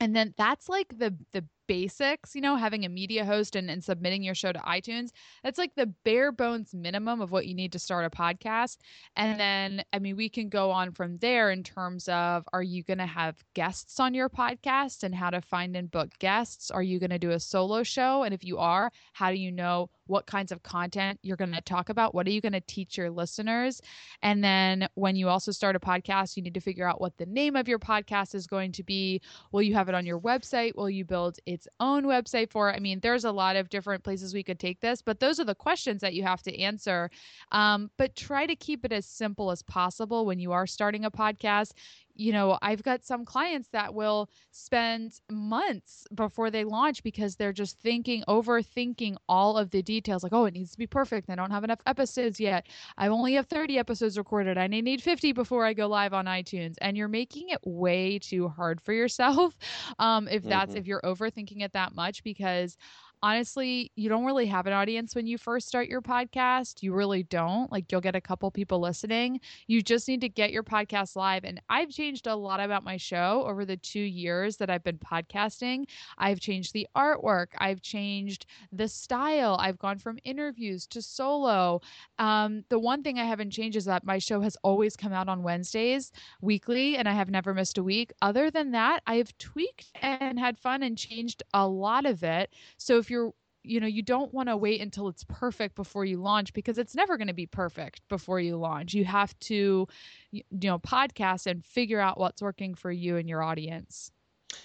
and 0.00 0.14
then 0.14 0.34
that's 0.36 0.68
like 0.68 0.98
the 0.98 1.16
the 1.32 1.44
basics, 1.66 2.34
you 2.34 2.40
know, 2.40 2.56
having 2.56 2.84
a 2.84 2.88
media 2.88 3.24
host 3.24 3.56
and, 3.56 3.70
and 3.70 3.82
submitting 3.82 4.22
your 4.22 4.34
show 4.34 4.52
to 4.52 4.58
iTunes, 4.60 5.10
that's 5.42 5.58
like 5.58 5.74
the 5.74 5.86
bare 6.04 6.32
bones 6.32 6.74
minimum 6.74 7.20
of 7.20 7.30
what 7.30 7.46
you 7.46 7.54
need 7.54 7.72
to 7.72 7.78
start 7.78 8.04
a 8.04 8.10
podcast. 8.10 8.78
And 9.16 9.38
then, 9.38 9.84
I 9.92 9.98
mean, 9.98 10.16
we 10.16 10.28
can 10.28 10.48
go 10.48 10.70
on 10.70 10.92
from 10.92 11.18
there 11.18 11.50
in 11.50 11.62
terms 11.62 12.08
of 12.08 12.44
are 12.52 12.62
you 12.62 12.82
going 12.82 12.98
to 12.98 13.06
have 13.06 13.42
guests 13.54 14.00
on 14.00 14.14
your 14.14 14.28
podcast 14.28 15.02
and 15.02 15.14
how 15.14 15.30
to 15.30 15.40
find 15.40 15.76
and 15.76 15.90
book 15.90 16.10
guests? 16.18 16.70
Are 16.70 16.82
you 16.82 16.98
going 16.98 17.10
to 17.10 17.18
do 17.18 17.30
a 17.30 17.40
solo 17.40 17.82
show? 17.82 18.22
And 18.22 18.34
if 18.34 18.44
you 18.44 18.58
are, 18.58 18.90
how 19.12 19.30
do 19.30 19.36
you 19.36 19.52
know 19.52 19.90
what 20.06 20.26
kinds 20.26 20.52
of 20.52 20.62
content 20.62 21.18
you're 21.22 21.36
going 21.36 21.52
to 21.52 21.60
talk 21.60 21.88
about. 21.88 22.14
What 22.14 22.26
are 22.26 22.30
you 22.30 22.40
going 22.40 22.52
to 22.52 22.60
teach 22.60 22.96
your 22.96 23.10
listeners? 23.10 23.80
And 24.22 24.42
then 24.42 24.88
when 24.94 25.16
you 25.16 25.28
also 25.28 25.52
start 25.52 25.76
a 25.76 25.80
podcast, 25.80 26.36
you 26.36 26.42
need 26.42 26.54
to 26.54 26.60
figure 26.60 26.88
out 26.88 27.00
what 27.00 27.16
the 27.16 27.26
name 27.26 27.56
of 27.56 27.68
your 27.68 27.78
podcast 27.78 28.34
is 28.34 28.46
going 28.46 28.72
to 28.72 28.82
be. 28.82 29.20
Will 29.52 29.62
you 29.62 29.74
have 29.74 29.88
it 29.88 29.94
on 29.94 30.06
your 30.06 30.20
website? 30.20 30.74
Will 30.76 30.90
you 30.90 31.04
build 31.04 31.38
its 31.56 31.66
own 31.80 32.04
website 32.04 32.50
for. 32.50 32.72
I 32.72 32.78
mean, 32.78 33.00
there's 33.00 33.24
a 33.24 33.32
lot 33.32 33.56
of 33.56 33.70
different 33.70 34.04
places 34.04 34.34
we 34.34 34.42
could 34.42 34.60
take 34.60 34.80
this, 34.80 35.00
but 35.00 35.20
those 35.20 35.40
are 35.40 35.44
the 35.44 35.54
questions 35.54 36.02
that 36.02 36.12
you 36.12 36.22
have 36.22 36.42
to 36.42 36.60
answer. 36.60 37.10
Um, 37.50 37.90
but 37.96 38.14
try 38.14 38.46
to 38.46 38.54
keep 38.54 38.84
it 38.84 38.92
as 38.92 39.06
simple 39.06 39.50
as 39.50 39.62
possible 39.62 40.26
when 40.26 40.38
you 40.38 40.52
are 40.52 40.66
starting 40.66 41.06
a 41.06 41.10
podcast 41.10 41.72
you 42.16 42.32
know, 42.32 42.58
I've 42.62 42.82
got 42.82 43.04
some 43.04 43.24
clients 43.24 43.68
that 43.70 43.94
will 43.94 44.30
spend 44.50 45.20
months 45.30 46.06
before 46.14 46.50
they 46.50 46.64
launch 46.64 47.02
because 47.02 47.36
they're 47.36 47.52
just 47.52 47.78
thinking, 47.80 48.24
overthinking 48.28 49.16
all 49.28 49.58
of 49.58 49.70
the 49.70 49.82
details. 49.82 50.22
Like, 50.22 50.32
oh, 50.32 50.46
it 50.46 50.54
needs 50.54 50.72
to 50.72 50.78
be 50.78 50.86
perfect. 50.86 51.30
I 51.30 51.34
don't 51.34 51.50
have 51.50 51.64
enough 51.64 51.80
episodes 51.86 52.40
yet. 52.40 52.66
I 52.96 53.08
only 53.08 53.34
have 53.34 53.46
30 53.46 53.78
episodes 53.78 54.16
recorded. 54.18 54.58
I 54.58 54.66
need 54.66 55.02
50 55.02 55.32
before 55.32 55.64
I 55.64 55.72
go 55.72 55.86
live 55.86 56.14
on 56.14 56.26
iTunes. 56.26 56.76
And 56.80 56.96
you're 56.96 57.08
making 57.08 57.50
it 57.50 57.60
way 57.64 58.18
too 58.18 58.48
hard 58.48 58.80
for 58.80 58.92
yourself. 58.92 59.56
Um, 59.98 60.28
if 60.28 60.42
that's 60.42 60.70
mm-hmm. 60.70 60.78
if 60.78 60.86
you're 60.86 61.00
overthinking 61.02 61.62
it 61.62 61.72
that 61.72 61.94
much, 61.94 62.22
because 62.22 62.76
honestly, 63.22 63.90
you 63.96 64.08
don't 64.08 64.24
really 64.24 64.46
have 64.46 64.66
an 64.66 64.72
audience 64.72 65.14
when 65.14 65.26
you 65.26 65.38
first 65.38 65.68
start 65.68 65.88
your 65.88 66.02
podcast. 66.02 66.82
You 66.82 66.92
really 66.94 67.22
don't. 67.22 67.70
Like, 67.72 67.90
you'll 67.90 68.00
get 68.00 68.16
a 68.16 68.20
couple 68.20 68.50
people 68.50 68.80
listening. 68.80 69.40
You 69.66 69.82
just 69.82 70.08
need 70.08 70.20
to 70.20 70.28
get 70.28 70.52
your 70.52 70.62
podcast 70.62 71.16
live. 71.16 71.44
And 71.44 71.60
I've 71.68 71.90
changed 71.90 72.26
a 72.26 72.34
lot 72.36 72.60
about 72.60 72.84
my 72.84 72.96
show 72.96 73.44
over 73.46 73.64
the 73.64 73.76
two 73.76 74.00
years 74.00 74.56
that 74.58 74.70
I've 74.70 74.84
been 74.84 74.98
podcasting. 74.98 75.84
I've 76.18 76.40
changed 76.40 76.72
the 76.72 76.86
artwork, 76.96 77.48
I've 77.58 77.82
changed 77.82 78.46
the 78.72 78.88
style, 78.88 79.56
I've 79.60 79.78
gone 79.78 79.98
from 79.98 80.18
interviews 80.24 80.86
to 80.88 81.02
solo. 81.02 81.80
Um, 82.18 82.64
the 82.68 82.78
one 82.78 83.02
thing 83.02 83.18
I 83.18 83.24
haven't 83.24 83.50
changed 83.50 83.76
is 83.76 83.84
that 83.86 84.04
my 84.04 84.18
show 84.18 84.40
has 84.40 84.56
always 84.62 84.96
come 84.96 85.12
out 85.12 85.28
on 85.28 85.42
Wednesdays 85.42 86.12
weekly, 86.40 86.96
and 86.96 87.08
I 87.08 87.12
have 87.12 87.30
never 87.30 87.54
missed 87.54 87.78
a 87.78 87.82
week. 87.82 88.12
Other 88.22 88.50
than 88.50 88.72
that, 88.72 89.02
I've 89.06 89.36
tweaked 89.38 89.92
and 90.02 90.38
had 90.38 90.58
fun 90.58 90.82
and 90.82 90.96
changed 90.98 91.42
a 91.54 91.66
lot 91.66 92.06
of 92.06 92.22
it. 92.22 92.50
So 92.76 92.98
if 93.06 93.10
you're 93.10 93.32
you 93.62 93.80
know 93.80 93.86
you 93.86 94.02
don't 94.02 94.32
want 94.34 94.48
to 94.48 94.56
wait 94.56 94.80
until 94.80 95.08
it's 95.08 95.24
perfect 95.24 95.74
before 95.76 96.04
you 96.04 96.20
launch 96.20 96.52
because 96.52 96.78
it's 96.78 96.94
never 96.94 97.16
going 97.16 97.28
to 97.28 97.34
be 97.34 97.46
perfect 97.46 98.00
before 98.08 98.40
you 98.40 98.56
launch. 98.56 98.94
You 98.94 99.04
have 99.04 99.38
to 99.40 99.86
you 100.32 100.42
know 100.50 100.78
podcast 100.78 101.46
and 101.46 101.64
figure 101.64 102.00
out 102.00 102.18
what's 102.18 102.42
working 102.42 102.74
for 102.74 102.90
you 102.90 103.16
and 103.16 103.28
your 103.28 103.42
audience. 103.42 104.10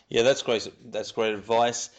Yeah 0.10 0.24
that's 0.24 0.42
great 0.42 0.68
that's 0.92 1.12
great 1.12 1.34
advice. 1.36 1.90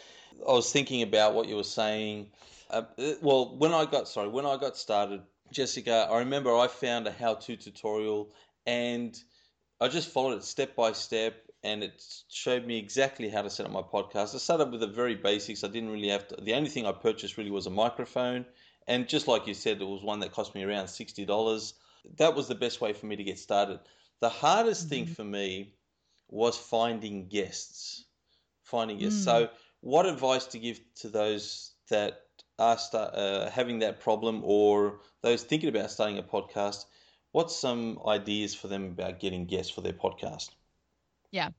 I 0.47 0.51
was 0.51 0.71
thinking 0.71 1.01
about 1.01 1.33
what 1.33 1.47
you 1.47 1.55
were 1.55 1.63
saying 1.63 2.27
uh, 2.69 2.83
well 3.21 3.55
when 3.57 3.73
i 3.73 3.85
got 3.85 4.07
sorry 4.07 4.27
when 4.27 4.45
i 4.45 4.57
got 4.57 4.75
started 4.75 5.21
jessica 5.51 6.07
i 6.09 6.19
remember 6.19 6.55
i 6.55 6.67
found 6.67 7.05
a 7.05 7.11
how-to 7.11 7.55
tutorial 7.55 8.31
and 8.65 9.21
i 9.79 9.87
just 9.87 10.09
followed 10.09 10.37
it 10.37 10.43
step 10.43 10.75
by 10.75 10.91
step 10.91 11.35
and 11.63 11.83
it 11.83 12.03
showed 12.29 12.65
me 12.65 12.77
exactly 12.77 13.29
how 13.29 13.41
to 13.41 13.49
set 13.49 13.65
up 13.65 13.71
my 13.71 13.81
podcast. 13.81 14.35
I 14.35 14.37
started 14.37 14.71
with 14.71 14.81
the 14.81 14.87
very 14.87 15.15
basics. 15.15 15.63
I 15.63 15.69
didn't 15.69 15.91
really 15.91 16.09
have 16.09 16.27
to. 16.29 16.35
The 16.35 16.53
only 16.53 16.69
thing 16.69 16.85
I 16.85 16.91
purchased 16.91 17.37
really 17.37 17.51
was 17.51 17.67
a 17.67 17.71
microphone, 17.71 18.45
and 18.87 19.07
just 19.07 19.27
like 19.27 19.47
you 19.47 19.53
said, 19.53 19.81
it 19.81 19.87
was 19.87 20.03
one 20.03 20.19
that 20.19 20.33
cost 20.33 20.55
me 20.55 20.63
around 20.63 20.87
sixty 20.89 21.25
dollars. 21.25 21.73
That 22.17 22.35
was 22.35 22.47
the 22.47 22.55
best 22.55 22.81
way 22.81 22.91
for 22.91 23.05
me 23.05 23.15
to 23.15 23.23
get 23.23 23.39
started. 23.39 23.79
The 24.19 24.29
hardest 24.29 24.83
mm-hmm. 24.83 24.89
thing 24.89 25.05
for 25.07 25.23
me 25.23 25.75
was 26.27 26.57
finding 26.57 27.27
guests. 27.27 28.05
Finding 28.63 28.97
guests. 28.97 29.21
Mm. 29.21 29.23
So, 29.23 29.49
what 29.79 30.05
advice 30.05 30.45
to 30.47 30.59
give 30.59 30.81
to 30.95 31.09
those 31.09 31.71
that 31.89 32.21
are 32.59 32.77
start, 32.77 33.13
uh, 33.15 33.49
having 33.49 33.79
that 33.79 34.01
problem, 34.01 34.41
or 34.43 34.99
those 35.21 35.43
thinking 35.43 35.69
about 35.69 35.91
starting 35.91 36.17
a 36.17 36.23
podcast? 36.23 36.85
What's 37.31 37.55
some 37.55 37.99
ideas 38.05 38.53
for 38.53 38.67
them 38.67 38.85
about 38.85 39.19
getting 39.19 39.45
guests 39.45 39.71
for 39.71 39.81
their 39.81 39.93
podcast? 39.93 40.49
Yeah 41.33 41.49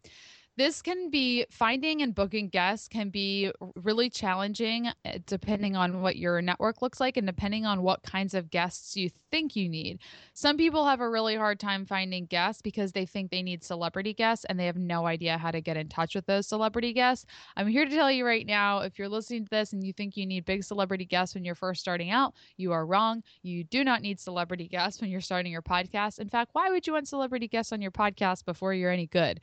this 0.57 0.83
can 0.83 1.11
be 1.11 1.47
finding 1.51 2.03
and 2.03 2.15
booking 2.15 2.49
guests 2.49 2.87
can 2.87 3.11
be 3.11 3.51
really 3.75 4.09
challenging 4.09 4.89
eh, 5.05 5.19
depending 5.27 5.75
on 5.75 6.01
what 6.01 6.17
your 6.17 6.41
network 6.41 6.81
looks 6.81 7.01
like 7.01 7.17
and 7.17 7.27
depending 7.27 7.67
on 7.67 7.83
what 7.83 8.03
kinds 8.03 8.35
of 8.35 8.51
guests 8.51 8.97
you 8.97 9.11
think 9.31 9.57
you 9.57 9.69
need. 9.69 9.99
Some 10.33 10.57
people 10.57 10.87
have 10.87 11.01
a 11.01 11.11
really 11.11 11.35
hard 11.35 11.59
time 11.59 11.85
finding 11.85 12.27
guests 12.27 12.63
because 12.63 12.93
they 12.93 13.05
think 13.05 13.31
they 13.31 13.43
need 13.43 13.65
celebrity 13.65 14.15
guests 14.15 14.45
and 14.49 14.59
they 14.59 14.67
have 14.67 14.77
no 14.77 15.07
idea 15.07 15.39
how 15.39 15.51
to 15.51 15.61
get 15.61 15.77
in 15.77 15.89
touch 15.89 16.15
with 16.15 16.27
those 16.27 16.47
celebrity 16.47 16.93
guests. 16.93 17.27
I'm 17.57 17.67
here 17.67 17.85
to 17.85 17.91
tell 17.91 18.11
you 18.11 18.25
right 18.25 18.47
now 18.47 18.81
if 18.81 18.97
you're 18.97 19.09
listening 19.09 19.45
to 19.45 19.51
this 19.51 19.73
and 19.73 19.85
you 19.85 19.93
think 19.93 20.17
you 20.17 20.25
need 20.25 20.45
big 20.45 20.63
celebrity 20.63 21.05
guests 21.05 21.35
when 21.35 21.45
you're 21.45 21.57
first 21.57 21.81
starting 21.81 22.11
out, 22.11 22.35
you 22.57 22.71
are 22.71 22.87
wrong. 22.87 23.25
You 23.43 23.65
do 23.65 23.83
not 23.83 24.03
need 24.03 24.21
celebrity 24.21 24.69
guests 24.69 25.01
when 25.01 25.11
you're 25.11 25.21
starting 25.21 25.51
your 25.51 25.63
podcast. 25.63 26.21
In 26.21 26.29
fact, 26.29 26.51
why 26.53 26.71
would 26.71 26.87
you 26.87 26.93
want 26.93 27.09
celebrity 27.09 27.49
guests 27.49 27.73
on 27.73 27.83
your 27.83 27.91
podcast 27.91 28.45
before 28.45 28.73
you're 28.73 28.93
any 28.93 29.09
good? 29.09 29.41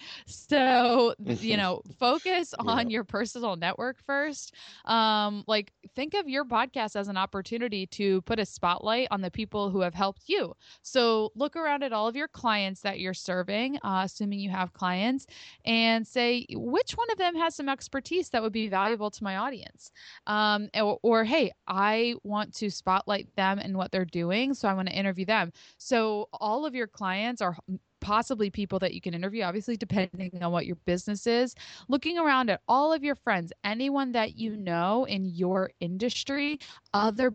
So, 1.01 1.15
you 1.41 1.58
know, 1.58 1.81
focus 2.00 2.53
on 2.60 2.89
yeah. 2.89 2.93
your 2.93 3.03
personal 3.03 3.55
network 3.55 3.98
first. 4.05 4.55
Um, 4.86 5.43
like 5.48 5.72
think 5.96 6.13
of 6.13 6.27
your 6.29 6.46
podcast 6.46 6.96
as 6.96 7.08
an 7.08 7.17
opportunity 7.17 7.86
to 7.88 8.22
put 8.22 8.39
a 8.39 8.46
spotlight 8.46 9.08
on 9.12 9.22
the 9.22 9.31
people 9.31 9.70
who 9.70 9.81
have 9.81 9.93
helped 9.93 10.24
you. 10.27 10.53
So 10.81 11.31
look 11.36 11.55
around 11.55 11.84
at 11.84 11.93
all 11.93 12.08
of 12.08 12.15
your 12.15 12.27
clients 12.27 12.81
that 12.81 13.00
you're 13.00 13.13
serving, 13.13 13.77
uh, 13.84 14.03
assuming 14.05 14.39
you 14.39 14.50
have 14.50 14.74
clients, 14.74 15.25
and 15.65 16.05
say 16.05 16.46
which 16.51 16.91
one 16.93 17.10
of 17.12 17.17
them 17.17 17.36
has 17.36 17.55
some 17.55 17.70
expertise 17.70 18.29
that 18.29 18.41
would 18.41 18.53
be 18.53 18.67
valuable 18.67 19.12
to 19.12 19.24
my 19.24 19.38
audience. 19.38 19.91
Um, 20.27 20.70
or, 20.75 21.00
or 21.01 21.24
hey, 21.24 21.51
I 21.67 22.15
want 22.24 22.53
to 22.55 22.70
spotlight 22.70 23.27
them 23.36 23.60
and 23.60 23.77
what 23.77 23.91
they're 23.91 24.05
doing, 24.05 24.53
so 24.53 24.67
I 24.67 24.74
want 24.74 24.89
to 24.89 24.96
interview 24.96 25.25
them. 25.25 25.51
So 25.77 26.29
all 26.34 26.65
of 26.65 26.75
your 26.75 26.88
clients 26.88 27.41
are 27.41 27.55
possibly 28.01 28.50
people 28.50 28.79
that 28.79 28.93
you 28.93 29.00
can 29.00 29.13
interview, 29.13 29.43
obviously, 29.43 29.77
depending 29.77 30.31
on 30.41 30.51
what 30.51 30.65
your 30.65 30.75
business 30.86 31.25
is. 31.27 31.55
Looking 31.88 32.17
around 32.17 32.50
at 32.50 32.62
all 32.67 32.91
of 32.91 33.03
your 33.03 33.15
friends, 33.15 33.53
anyone 33.63 34.12
that 34.12 34.38
you 34.38 34.58
know 34.58 35.05
in 35.05 35.25
your 35.25 35.72
industry, 35.79 36.60
other 36.93 37.34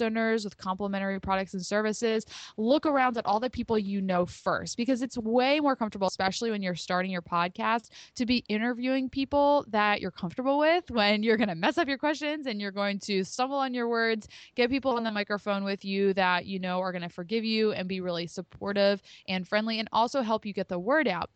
owners 0.00 0.44
with 0.44 0.56
complementary 0.56 1.20
products 1.20 1.54
and 1.54 1.64
services 1.64 2.24
look 2.56 2.86
around 2.86 3.16
at 3.16 3.26
all 3.26 3.40
the 3.40 3.50
people 3.50 3.78
you 3.78 4.00
know 4.00 4.26
first 4.26 4.76
because 4.76 5.02
it's 5.02 5.16
way 5.18 5.60
more 5.60 5.76
comfortable 5.76 6.08
especially 6.08 6.50
when 6.50 6.62
you're 6.62 6.74
starting 6.74 7.10
your 7.10 7.22
podcast 7.22 7.90
to 8.14 8.26
be 8.26 8.44
interviewing 8.48 9.08
people 9.08 9.64
that 9.68 10.00
you're 10.00 10.10
comfortable 10.10 10.58
with 10.58 10.90
when 10.90 11.22
you're 11.22 11.36
going 11.36 11.48
to 11.48 11.54
mess 11.54 11.78
up 11.78 11.88
your 11.88 11.98
questions 11.98 12.46
and 12.46 12.60
you're 12.60 12.70
going 12.70 12.98
to 12.98 13.24
stumble 13.24 13.56
on 13.56 13.74
your 13.74 13.88
words 13.88 14.28
get 14.54 14.70
people 14.70 14.96
on 14.96 15.04
the 15.04 15.10
microphone 15.10 15.64
with 15.64 15.84
you 15.84 16.12
that 16.14 16.46
you 16.46 16.58
know 16.58 16.80
are 16.80 16.92
going 16.92 17.02
to 17.02 17.08
forgive 17.08 17.44
you 17.44 17.72
and 17.72 17.88
be 17.88 18.00
really 18.00 18.26
supportive 18.26 19.02
and 19.28 19.46
friendly 19.46 19.78
and 19.78 19.88
also 19.92 20.22
help 20.22 20.44
you 20.44 20.52
get 20.52 20.68
the 20.68 20.78
word 20.78 21.08
out 21.08 21.30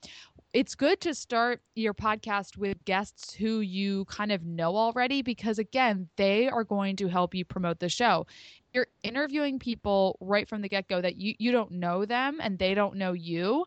it's 0.53 0.75
good 0.75 1.01
to 1.01 1.15
start 1.15 1.63
your 1.75 1.95
podcast 1.95 2.59
with 2.59 2.85
guests 2.85 3.33
who 3.33 3.61
you 3.61 4.05
kind 4.07 4.31
of 4.31 4.45
know 4.45 4.77
already 4.77 5.23
because 5.23 5.59
again 5.59 6.09
they 6.17 6.49
are 6.49 6.65
going 6.65 6.97
to 6.97 7.09
help 7.09 7.35
you 7.35 7.45
promote 7.45 7.79
the 7.79 7.89
show 7.89 8.27
you're 8.73 8.87
interviewing 9.03 9.59
people 9.59 10.17
right 10.21 10.49
from 10.49 10.63
the 10.63 10.69
get-go 10.69 11.01
that 11.01 11.17
you 11.17 11.35
you 11.39 11.53
don't 11.53 11.71
know 11.71 12.05
them 12.05 12.39
and 12.43 12.59
they 12.59 12.75
don't 12.75 12.97
know 12.97 13.13
you 13.13 13.65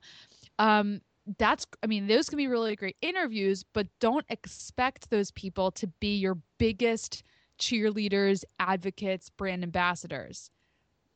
um 0.59 1.01
that's 1.37 1.65
i 1.83 1.87
mean 1.87 2.07
those 2.07 2.29
can 2.29 2.37
be 2.37 2.47
really 2.47 2.75
great 2.75 2.97
interviews 3.01 3.63
but 3.73 3.87
don't 3.99 4.25
expect 4.29 5.09
those 5.09 5.31
people 5.31 5.71
to 5.71 5.87
be 5.99 6.15
your 6.17 6.37
biggest 6.59 7.23
cheerleaders 7.57 8.43
advocates 8.59 9.29
brand 9.29 9.63
ambassadors 9.63 10.51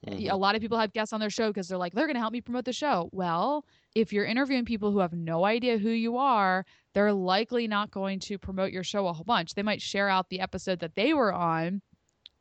Mm-hmm. 0.08 0.32
A 0.32 0.38
lot 0.38 0.56
of 0.56 0.62
people 0.62 0.78
have 0.78 0.94
guests 0.94 1.12
on 1.12 1.20
their 1.20 1.30
show 1.30 1.50
because 1.50 1.68
they're 1.68 1.78
like, 1.78 1.94
they're 1.94 2.06
going 2.06 2.16
to 2.16 2.22
help 2.22 2.32
me 2.32 2.40
promote 2.40 2.66
the 2.66 2.72
show. 2.72 3.10
Well, 3.12 3.66
if 3.96 4.14
you're 4.14 4.26
interviewing 4.26 4.66
people 4.66 4.92
who 4.92 5.00
have 5.00 5.14
no 5.14 5.46
idea 5.46 5.78
who 5.78 5.90
you 5.90 6.18
are, 6.18 6.66
they're 6.94 7.14
likely 7.14 7.68
not 7.68 7.92
going 7.92 8.20
to 8.20 8.38
promote 8.38 8.72
your 8.72 8.84
show 8.84 9.08
a 9.08 9.14
whole 9.14 9.24
bunch. 9.24 9.54
They 9.54 9.64
might 9.64 9.82
share 9.82 10.10
out 10.10 10.30
the 10.30 10.40
episode 10.40 10.80
that 10.80 10.96
they 10.96 11.14
were 11.14 11.34
on, 11.34 11.82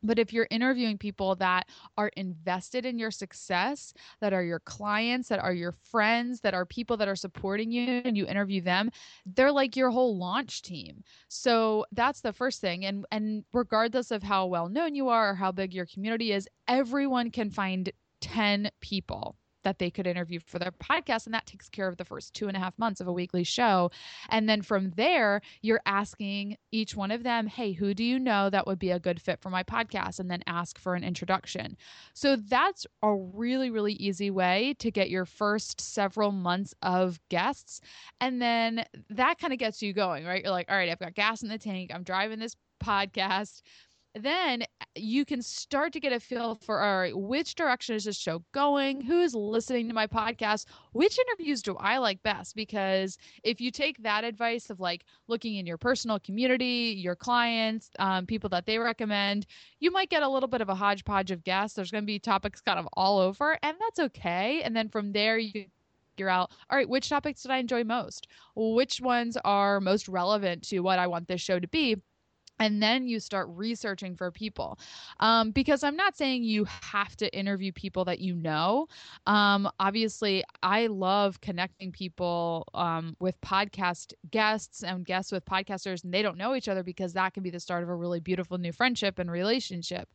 but 0.01 0.19
if 0.19 0.31
you're 0.31 0.47
interviewing 0.49 0.97
people 0.97 1.35
that 1.35 1.67
are 1.97 2.11
invested 2.15 2.85
in 2.85 2.97
your 2.97 3.11
success, 3.11 3.93
that 4.21 4.33
are 4.33 4.43
your 4.43 4.59
clients, 4.61 5.27
that 5.29 5.39
are 5.39 5.53
your 5.53 5.73
friends, 5.73 6.39
that 6.41 6.53
are 6.53 6.65
people 6.65 6.95
that 6.97 7.07
are 7.07 7.15
supporting 7.15 7.71
you, 7.71 8.01
and 8.05 8.15
you 8.15 8.25
interview 8.25 8.61
them, 8.61 8.91
they're 9.25 9.51
like 9.51 9.75
your 9.75 9.89
whole 9.89 10.17
launch 10.17 10.61
team. 10.61 11.03
So 11.27 11.85
that's 11.91 12.21
the 12.21 12.33
first 12.33 12.61
thing. 12.61 12.85
And 12.85 13.05
and 13.11 13.43
regardless 13.53 14.11
of 14.11 14.23
how 14.23 14.45
well 14.45 14.69
known 14.69 14.95
you 14.95 15.09
are 15.09 15.31
or 15.31 15.35
how 15.35 15.51
big 15.51 15.73
your 15.73 15.85
community 15.85 16.31
is, 16.31 16.47
everyone 16.67 17.31
can 17.31 17.49
find 17.49 17.91
10 18.21 18.71
people 18.81 19.38
that 19.63 19.79
they 19.79 19.89
could 19.89 20.07
interview 20.07 20.39
for 20.45 20.59
their 20.59 20.71
podcast. 20.71 21.25
And 21.25 21.33
that 21.33 21.45
takes 21.45 21.69
care 21.69 21.87
of 21.87 21.97
the 21.97 22.05
first 22.05 22.33
two 22.33 22.47
and 22.47 22.55
a 22.55 22.59
half 22.59 22.77
months 22.77 23.01
of 23.01 23.07
a 23.07 23.13
weekly 23.13 23.43
show. 23.43 23.91
And 24.29 24.47
then 24.47 24.61
from 24.61 24.91
there, 24.91 25.41
you're 25.61 25.81
asking 25.85 26.57
each 26.71 26.95
one 26.95 27.11
of 27.11 27.23
them, 27.23 27.47
hey, 27.47 27.73
who 27.73 27.93
do 27.93 28.03
you 28.03 28.19
know 28.19 28.49
that 28.49 28.67
would 28.67 28.79
be 28.79 28.91
a 28.91 28.99
good 28.99 29.21
fit 29.21 29.41
for 29.41 29.49
my 29.49 29.63
podcast? 29.63 30.19
And 30.19 30.29
then 30.29 30.43
ask 30.47 30.77
for 30.77 30.95
an 30.95 31.03
introduction. 31.03 31.77
So 32.13 32.35
that's 32.35 32.85
a 33.03 33.15
really, 33.15 33.69
really 33.69 33.93
easy 33.93 34.31
way 34.31 34.75
to 34.79 34.91
get 34.91 35.09
your 35.09 35.25
first 35.25 35.81
several 35.81 36.31
months 36.31 36.73
of 36.81 37.19
guests. 37.29 37.81
And 38.21 38.41
then 38.41 38.85
that 39.09 39.39
kind 39.39 39.53
of 39.53 39.59
gets 39.59 39.81
you 39.81 39.93
going, 39.93 40.25
right? 40.25 40.43
You're 40.43 40.51
like, 40.51 40.69
all 40.69 40.77
right, 40.77 40.89
I've 40.89 40.99
got 40.99 41.15
gas 41.15 41.43
in 41.43 41.49
the 41.49 41.57
tank. 41.57 41.91
I'm 41.93 42.03
driving 42.03 42.39
this 42.39 42.55
podcast 42.83 43.61
then 44.23 44.63
you 44.95 45.25
can 45.25 45.41
start 45.41 45.93
to 45.93 45.99
get 45.99 46.13
a 46.13 46.19
feel 46.19 46.55
for 46.55 46.81
all 46.81 46.99
right, 46.99 47.17
which 47.17 47.55
direction 47.55 47.95
is 47.95 48.05
this 48.05 48.17
show 48.17 48.43
going? 48.53 49.01
Who's 49.01 49.35
listening 49.35 49.87
to 49.87 49.93
my 49.93 50.07
podcast? 50.07 50.65
Which 50.93 51.17
interviews 51.19 51.61
do 51.61 51.75
I 51.77 51.97
like 51.97 52.21
best? 52.23 52.55
Because 52.55 53.17
if 53.43 53.61
you 53.61 53.71
take 53.71 54.01
that 54.03 54.23
advice 54.23 54.69
of 54.69 54.79
like 54.79 55.05
looking 55.27 55.55
in 55.55 55.65
your 55.65 55.77
personal 55.77 56.19
community, 56.19 56.95
your 56.97 57.15
clients, 57.15 57.89
um, 57.99 58.25
people 58.25 58.49
that 58.49 58.65
they 58.65 58.77
recommend, 58.77 59.45
you 59.79 59.91
might 59.91 60.09
get 60.09 60.23
a 60.23 60.29
little 60.29 60.49
bit 60.49 60.61
of 60.61 60.69
a 60.69 60.75
hodgepodge 60.75 61.31
of 61.31 61.43
guests. 61.43 61.75
There's 61.75 61.91
going 61.91 62.03
to 62.03 62.07
be 62.07 62.19
topics 62.19 62.61
kind 62.61 62.79
of 62.79 62.87
all 62.93 63.19
over, 63.19 63.57
and 63.63 63.77
that's 63.79 63.99
okay. 63.99 64.61
And 64.63 64.75
then 64.75 64.89
from 64.89 65.11
there, 65.11 65.37
you 65.37 65.65
figure 66.19 66.29
out 66.29 66.51
all 66.69 66.77
right 66.77 66.89
which 66.89 67.07
topics 67.07 67.43
did 67.43 67.51
i 67.51 67.57
enjoy 67.57 67.81
most 67.81 68.27
which 68.53 68.99
ones 68.99 69.37
are 69.45 69.79
most 69.79 70.09
relevant 70.09 70.61
to 70.61 70.81
what 70.81 70.99
i 70.99 71.07
want 71.07 71.25
this 71.29 71.39
show 71.39 71.59
to 71.61 71.67
be 71.69 71.95
and 72.59 72.81
then 72.81 73.07
you 73.07 73.19
start 73.19 73.47
researching 73.51 74.15
for 74.15 74.31
people. 74.31 74.77
Um, 75.19 75.51
because 75.51 75.83
i'm 75.83 75.95
not 75.95 76.15
saying 76.15 76.43
you 76.43 76.65
have 76.65 77.15
to 77.17 77.35
interview 77.37 77.71
people 77.71 78.05
that 78.05 78.19
you 78.19 78.35
know. 78.35 78.87
Um, 79.27 79.69
obviously 79.79 80.43
i 80.63 80.87
love 80.87 81.41
connecting 81.41 81.91
people 81.91 82.67
um, 82.73 83.15
with 83.19 83.39
podcast 83.41 84.13
guests 84.31 84.83
and 84.83 85.05
guests 85.05 85.31
with 85.31 85.45
podcasters 85.45 86.03
and 86.03 86.13
they 86.13 86.21
don't 86.21 86.37
know 86.37 86.55
each 86.55 86.67
other 86.67 86.83
because 86.83 87.13
that 87.13 87.33
can 87.33 87.43
be 87.43 87.49
the 87.49 87.59
start 87.59 87.83
of 87.83 87.89
a 87.89 87.95
really 87.95 88.19
beautiful 88.19 88.57
new 88.57 88.71
friendship 88.71 89.19
and 89.19 89.31
relationship. 89.31 90.09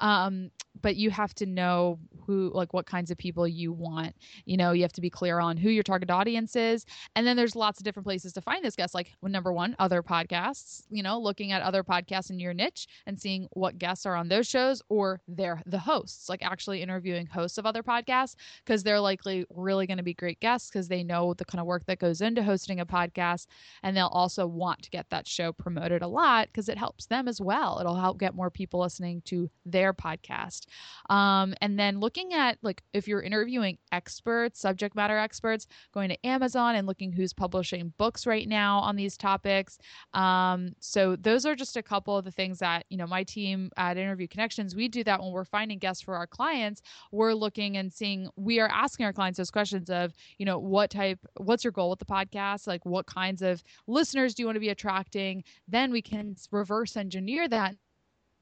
Um, 0.00 0.50
but 0.80 0.96
you 0.96 1.10
have 1.10 1.34
to 1.34 1.46
know 1.46 1.98
who 2.26 2.50
like 2.54 2.72
what 2.72 2.86
kinds 2.86 3.10
of 3.10 3.18
people 3.18 3.48
you 3.48 3.72
want. 3.72 4.14
You 4.44 4.56
know 4.56 4.72
you 4.72 4.82
have 4.82 4.92
to 4.92 5.00
be 5.00 5.10
clear 5.10 5.40
on 5.40 5.56
who 5.56 5.70
your 5.70 5.82
target 5.82 6.10
audience 6.10 6.56
is. 6.56 6.84
And 7.16 7.26
then 7.26 7.36
there's 7.36 7.56
lots 7.56 7.80
of 7.80 7.84
different 7.84 8.06
places 8.06 8.32
to 8.34 8.40
find 8.40 8.64
this 8.64 8.76
guest 8.76 8.94
like 8.94 9.12
number 9.22 9.52
one 9.52 9.76
other 9.78 10.02
podcasts 10.02 10.82
you 10.90 11.02
know 11.02 11.18
looking 11.18 11.52
at 11.52 11.62
other 11.62 11.82
podcasts 11.88 12.30
in 12.30 12.38
your 12.38 12.54
niche 12.54 12.86
and 13.06 13.18
seeing 13.18 13.48
what 13.52 13.78
guests 13.78 14.06
are 14.06 14.14
on 14.14 14.28
those 14.28 14.46
shows 14.46 14.82
or 14.88 15.20
they're 15.28 15.62
the 15.66 15.78
hosts, 15.78 16.28
like 16.28 16.44
actually 16.44 16.82
interviewing 16.82 17.26
hosts 17.26 17.58
of 17.58 17.66
other 17.66 17.82
podcasts 17.82 18.34
because 18.64 18.82
they're 18.82 19.00
likely 19.00 19.44
really 19.50 19.86
going 19.86 19.96
to 19.96 20.02
be 20.02 20.14
great 20.14 20.40
guests 20.40 20.70
because 20.70 20.88
they 20.88 21.02
know 21.02 21.34
the 21.34 21.44
kind 21.44 21.60
of 21.60 21.66
work 21.66 21.84
that 21.86 21.98
goes 21.98 22.20
into 22.20 22.42
hosting 22.42 22.80
a 22.80 22.86
podcast 22.86 23.46
and 23.82 23.96
they'll 23.96 24.06
also 24.06 24.46
want 24.46 24.82
to 24.82 24.90
get 24.90 25.08
that 25.10 25.26
show 25.26 25.52
promoted 25.52 26.02
a 26.02 26.08
lot 26.08 26.48
because 26.48 26.68
it 26.68 26.78
helps 26.78 27.06
them 27.06 27.28
as 27.28 27.40
well. 27.40 27.78
It'll 27.80 27.96
help 27.96 28.18
get 28.18 28.34
more 28.34 28.50
people 28.50 28.80
listening 28.80 29.22
to 29.26 29.50
their 29.64 29.92
podcast. 29.92 30.66
Um, 31.10 31.54
and 31.60 31.78
then 31.78 32.00
looking 32.00 32.34
at 32.34 32.58
like 32.62 32.82
if 32.92 33.08
you're 33.08 33.22
interviewing 33.22 33.78
experts, 33.92 34.60
subject 34.60 34.94
matter 34.94 35.18
experts, 35.18 35.66
going 35.92 36.08
to 36.08 36.26
Amazon 36.26 36.74
and 36.74 36.86
looking 36.86 37.12
who's 37.12 37.32
publishing 37.32 37.92
books 37.98 38.26
right 38.26 38.48
now 38.48 38.78
on 38.80 38.96
these 38.96 39.16
topics. 39.16 39.78
Um, 40.14 40.74
so 40.80 41.16
those 41.16 41.46
are 41.46 41.54
just 41.54 41.76
a 41.78 41.82
couple 41.82 42.16
of 42.16 42.24
the 42.24 42.30
things 42.30 42.58
that 42.58 42.84
you 42.90 42.96
know 42.96 43.06
my 43.06 43.22
team 43.22 43.70
at 43.76 43.96
interview 43.96 44.28
connections 44.28 44.74
we 44.74 44.88
do 44.88 45.02
that 45.04 45.20
when 45.20 45.30
we're 45.30 45.44
finding 45.44 45.78
guests 45.78 46.02
for 46.02 46.14
our 46.16 46.26
clients 46.26 46.82
we're 47.12 47.32
looking 47.32 47.76
and 47.76 47.92
seeing 47.92 48.28
we 48.36 48.60
are 48.60 48.68
asking 48.68 49.06
our 49.06 49.12
clients 49.12 49.38
those 49.38 49.50
questions 49.50 49.88
of 49.88 50.12
you 50.38 50.44
know 50.44 50.58
what 50.58 50.90
type 50.90 51.18
what's 51.36 51.64
your 51.64 51.72
goal 51.72 51.90
with 51.90 51.98
the 51.98 52.04
podcast? 52.04 52.66
Like 52.66 52.84
what 52.84 53.06
kinds 53.06 53.42
of 53.42 53.62
listeners 53.86 54.34
do 54.34 54.42
you 54.42 54.46
want 54.46 54.56
to 54.56 54.60
be 54.60 54.68
attracting? 54.68 55.44
Then 55.66 55.90
we 55.90 56.02
can 56.02 56.36
reverse 56.50 56.96
engineer 56.96 57.48
that 57.48 57.74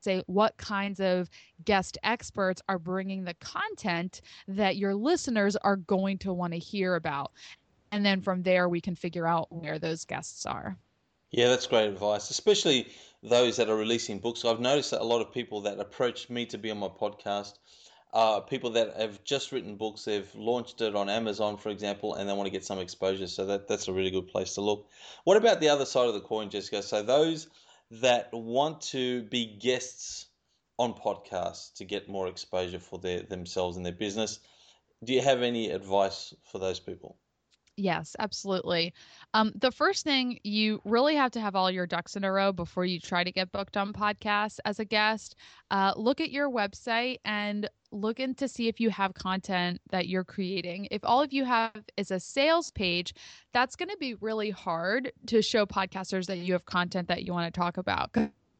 say 0.01 0.23
what 0.27 0.57
kinds 0.57 1.01
of 1.01 1.29
guest 1.65 1.99
experts 2.03 2.63
are 2.69 2.79
bringing 2.79 3.25
the 3.25 3.35
content 3.35 4.21
that 4.47 4.77
your 4.77 4.95
listeners 4.95 5.57
are 5.57 5.77
going 5.77 6.19
to 6.19 6.33
want 6.33 6.53
to 6.53 6.59
hear 6.59 6.95
about. 6.95 7.33
And 7.93 8.05
then 8.05 8.21
from 8.21 8.43
there 8.43 8.69
we 8.69 8.81
can 8.81 8.95
figure 8.95 9.27
out 9.27 9.51
where 9.51 9.79
those 9.79 10.05
guests 10.05 10.47
are. 10.47 10.77
Yeah, 11.31 11.49
that's 11.49 11.67
great 11.67 11.89
advice, 11.89 12.31
especially 12.31 12.89
those 13.27 13.57
that 13.57 13.69
are 13.69 13.77
releasing 13.77 14.19
books. 14.21 14.45
I've 14.45 14.61
noticed 14.61 14.93
that 14.93 15.01
a 15.01 15.05
lot 15.05 15.21
of 15.21 15.33
people 15.33 15.61
that 15.63 15.81
approach 15.81 16.31
me 16.31 16.47
to 16.47 16.59
be 16.59 16.71
on 16.71 16.79
my 16.79 16.89
podcast 16.89 17.55
are 18.13 18.41
people 18.41 18.71
that 18.71 18.97
have 18.97 19.23
just 19.25 19.53
written 19.53 19.77
books. 19.77 20.05
They've 20.05 20.33
launched 20.35 20.81
it 20.81 20.95
on 20.95 21.11
Amazon, 21.11 21.57
for 21.57 21.71
example, 21.71 22.15
and 22.15 22.29
they 22.29 22.33
want 22.33 22.47
to 22.47 22.53
get 22.53 22.65
some 22.65 22.79
exposure. 22.79 23.27
So 23.27 23.45
that, 23.47 23.67
that's 23.69 23.89
a 23.89 23.93
really 23.93 24.13
good 24.13 24.29
place 24.29 24.55
to 24.55 24.61
look. 24.61 24.89
What 25.25 25.37
about 25.37 25.61
the 25.61 25.69
other 25.69 25.85
side 25.85 26.07
of 26.09 26.15
the 26.15 26.21
coin, 26.21 26.51
Jessica? 26.51 26.83
So 26.83 27.03
those 27.03 27.49
that 27.91 28.33
want 28.33 28.81
to 28.83 29.25
be 29.25 29.45
guests 29.47 30.27
on 30.79 30.95
podcasts 30.95 31.75
to 31.75 31.85
get 31.85 32.09
more 32.09 32.29
exposure 32.29 32.79
for 32.79 32.99
their 32.99 33.23
themselves 33.23 33.77
and 33.77 33.85
their 33.85 33.93
business. 33.93 34.39
Do 35.05 35.13
you 35.13 35.23
have 35.23 35.43
any 35.43 35.71
advice 35.71 36.35
for 36.45 36.59
those 36.59 36.81
people? 36.81 37.17
Yes, 37.79 38.17
absolutely. 38.19 38.95
Um, 39.35 39.53
the 39.55 39.71
first 39.71 40.03
thing 40.03 40.39
you 40.45 40.81
really 40.85 41.15
have 41.15 41.31
to 41.33 41.41
have 41.41 41.55
all 41.55 41.71
your 41.71 41.87
ducks 41.87 42.17
in 42.17 42.25
a 42.25 42.33
row 42.33 42.51
before 42.51 42.87
you 42.87 42.99
try 42.99 43.23
to 43.23 43.31
get 43.31 43.53
booked 43.53 43.77
on 43.77 43.93
podcasts 43.93 44.59
as 44.65 44.81
a 44.81 44.85
guest. 44.85 45.37
Uh, 45.71 45.93
look 45.95 46.19
at 46.21 46.31
your 46.31 46.51
website 46.51 47.19
and 47.27 47.69
look 47.93 48.19
in 48.19 48.35
to 48.37 48.49
see 48.49 48.69
if 48.69 48.81
you 48.81 48.89
have 48.89 49.13
content 49.13 49.79
that 49.91 50.09
you're 50.09 50.25
creating. 50.25 50.89
If 50.91 51.05
all 51.05 51.23
of 51.23 51.35
you 51.35 51.45
have 51.45 51.85
is 51.99 52.11
a 52.11 52.19
sales 52.19 52.71
page, 52.71 53.15
that's 53.53 53.77
going 53.77 53.91
to 53.91 53.97
be 53.99 54.15
really 54.15 54.51
hard 54.51 55.13
to 55.27 55.43
show 55.43 55.67
podcasters 55.67 56.27
that 56.27 56.39
you 56.39 56.55
have 56.55 56.65
content 56.65 57.09
that 57.09 57.25
you 57.25 57.35
want 57.35 57.53
to 57.53 57.61
talk 57.61 57.77
about 57.77 58.11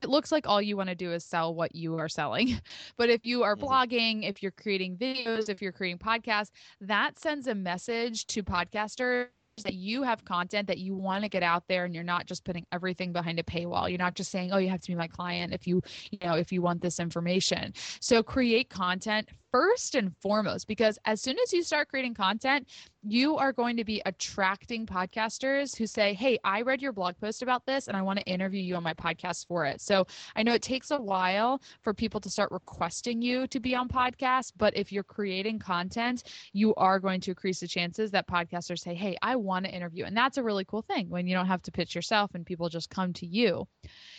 it 0.03 0.09
looks 0.09 0.31
like 0.31 0.47
all 0.47 0.61
you 0.61 0.77
want 0.77 0.89
to 0.89 0.95
do 0.95 1.13
is 1.13 1.25
sell 1.25 1.55
what 1.55 1.75
you 1.75 1.99
are 1.99 2.09
selling. 2.09 2.61
But 2.97 3.11
if 3.11 3.27
you 3.27 3.43
are 3.43 3.57
mm-hmm. 3.57 3.67
blogging, 3.67 4.29
if 4.29 4.43
you're 4.43 4.53
creating 4.53 4.97
videos, 4.97 5.49
if 5.49 5.61
you're 5.61 5.73
creating 5.73 5.99
podcasts, 5.99 6.51
that 6.81 7.19
sends 7.19 7.47
a 7.47 7.55
message 7.55 8.27
to 8.29 8.43
podcasters 8.43 9.29
that 9.65 9.75
you 9.75 10.03
have 10.03 10.25
content 10.25 10.69
that 10.69 10.79
you 10.79 10.95
want 10.95 11.25
to 11.25 11.29
get 11.29 11.43
out 11.43 11.65
there 11.69 11.85
and 11.85 11.95
you're 11.95 12.05
not 12.05 12.27
just 12.27 12.45
putting 12.45 12.65
everything 12.73 13.13
behind 13.13 13.39
a 13.39 13.43
paywall 13.43 13.89
you're 13.89 13.99
not 13.99 14.15
just 14.15 14.31
saying 14.31 14.53
oh 14.53 14.59
you 14.59 14.69
have 14.69 14.81
to 14.81 14.89
be 14.89 14.95
my 14.95 15.09
client 15.09 15.55
if 15.55 15.67
you 15.67 15.81
you 16.11 16.19
know 16.23 16.35
if 16.35 16.53
you 16.53 16.61
want 16.61 16.81
this 16.83 17.01
information 17.01 17.73
so 18.01 18.23
create 18.23 18.69
content 18.69 19.29
first 19.57 19.95
and 19.95 20.15
foremost 20.19 20.67
because 20.69 20.99
as 21.07 21.23
soon 21.23 21.35
as 21.43 21.51
you 21.51 21.63
start 21.63 21.89
creating 21.89 22.13
content 22.13 22.69
you 23.09 23.37
are 23.37 23.53
going 23.53 23.77
to 23.77 23.85
be 23.85 24.03
attracting 24.05 24.85
podcasters 24.85 25.77
who 25.77 25.87
say, 25.87 26.13
Hey, 26.13 26.39
I 26.43 26.63
read 26.63 26.83
your 26.83 26.93
blog 26.93 27.15
post 27.21 27.43
about 27.43 27.65
this 27.65 27.87
and 27.87 27.97
I 27.97 28.03
want 28.03 28.19
to 28.19 28.25
interview 28.25 28.61
you 28.61 28.75
on 28.75 28.83
my 28.83 28.95
podcast 28.95 29.47
for 29.47 29.65
it. 29.65 29.81
So 29.81 30.07
I 30.35 30.43
know 30.43 30.53
it 30.53 30.63
takes 30.63 30.91
a 30.91 31.01
while 31.01 31.63
for 31.83 31.95
people 31.95 32.21
to 32.21 32.31
start 32.31 32.51
requesting 32.51 33.23
you 33.23 33.47
to 33.49 33.61
be 33.61 33.77
on 33.77 33.89
podcasts, 33.89 34.53
but 34.57 34.77
if 34.77 34.91
you're 34.91 35.05
creating 35.05 35.61
content, 35.61 36.25
you 36.53 36.75
are 36.75 36.99
going 36.99 37.21
to 37.23 37.31
increase 37.31 37.61
the 37.61 37.69
chances 37.69 38.11
that 38.11 38.27
podcasters 38.27 38.81
say, 38.81 38.95
Hey, 38.95 39.17
I 39.23 39.37
want 39.37 39.67
to 39.67 39.71
interview. 39.75 40.05
And 40.05 40.17
that's 40.17 40.39
a 40.39 40.43
really 40.43 40.65
cool 40.65 40.83
thing 40.83 41.09
when 41.09 41.29
you 41.29 41.35
don't 41.37 41.47
have 41.47 41.63
to 41.63 41.73
pitch 41.73 41.95
yourself 41.95 42.35
and 42.35 42.45
people 42.45 42.69
just 42.69 42.91
come 42.91 43.13
to 43.15 43.27
you. 43.27 43.69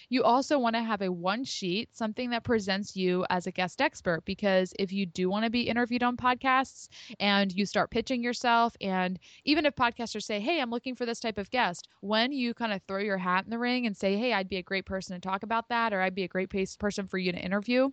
You 0.09 0.23
also 0.23 0.57
want 0.57 0.75
to 0.75 0.83
have 0.83 1.01
a 1.01 1.11
one 1.11 1.43
sheet, 1.43 1.95
something 1.95 2.29
that 2.29 2.43
presents 2.43 2.95
you 2.95 3.25
as 3.29 3.45
a 3.45 3.51
guest 3.51 3.81
expert, 3.81 4.23
because 4.25 4.73
if 4.79 4.91
you 4.91 5.05
do 5.05 5.29
want 5.29 5.43
to 5.43 5.51
be 5.51 5.67
interviewed 5.67 6.03
on 6.03 6.15
podcasts 6.15 6.87
and 7.19 7.51
you 7.51 7.65
start 7.65 7.91
pitching 7.91 8.23
yourself, 8.23 8.75
and 8.79 9.19
even 9.43 9.65
if 9.65 9.75
podcasters 9.75 10.23
say, 10.23 10.39
Hey, 10.39 10.61
I'm 10.61 10.69
looking 10.71 10.95
for 10.95 11.05
this 11.05 11.19
type 11.19 11.37
of 11.37 11.49
guest, 11.51 11.87
when 12.01 12.31
you 12.31 12.53
kind 12.53 12.71
of 12.71 12.81
throw 12.87 12.99
your 12.99 13.17
hat 13.17 13.43
in 13.43 13.49
the 13.49 13.59
ring 13.59 13.85
and 13.85 13.97
say, 13.97 14.15
Hey, 14.15 14.33
I'd 14.33 14.49
be 14.49 14.57
a 14.57 14.63
great 14.63 14.85
person 14.85 15.15
to 15.15 15.27
talk 15.27 15.43
about 15.43 15.69
that, 15.69 15.93
or 15.93 16.01
I'd 16.01 16.15
be 16.15 16.23
a 16.23 16.29
great 16.29 16.49
person 16.79 17.07
for 17.07 17.17
you 17.17 17.31
to 17.31 17.39
interview 17.39 17.89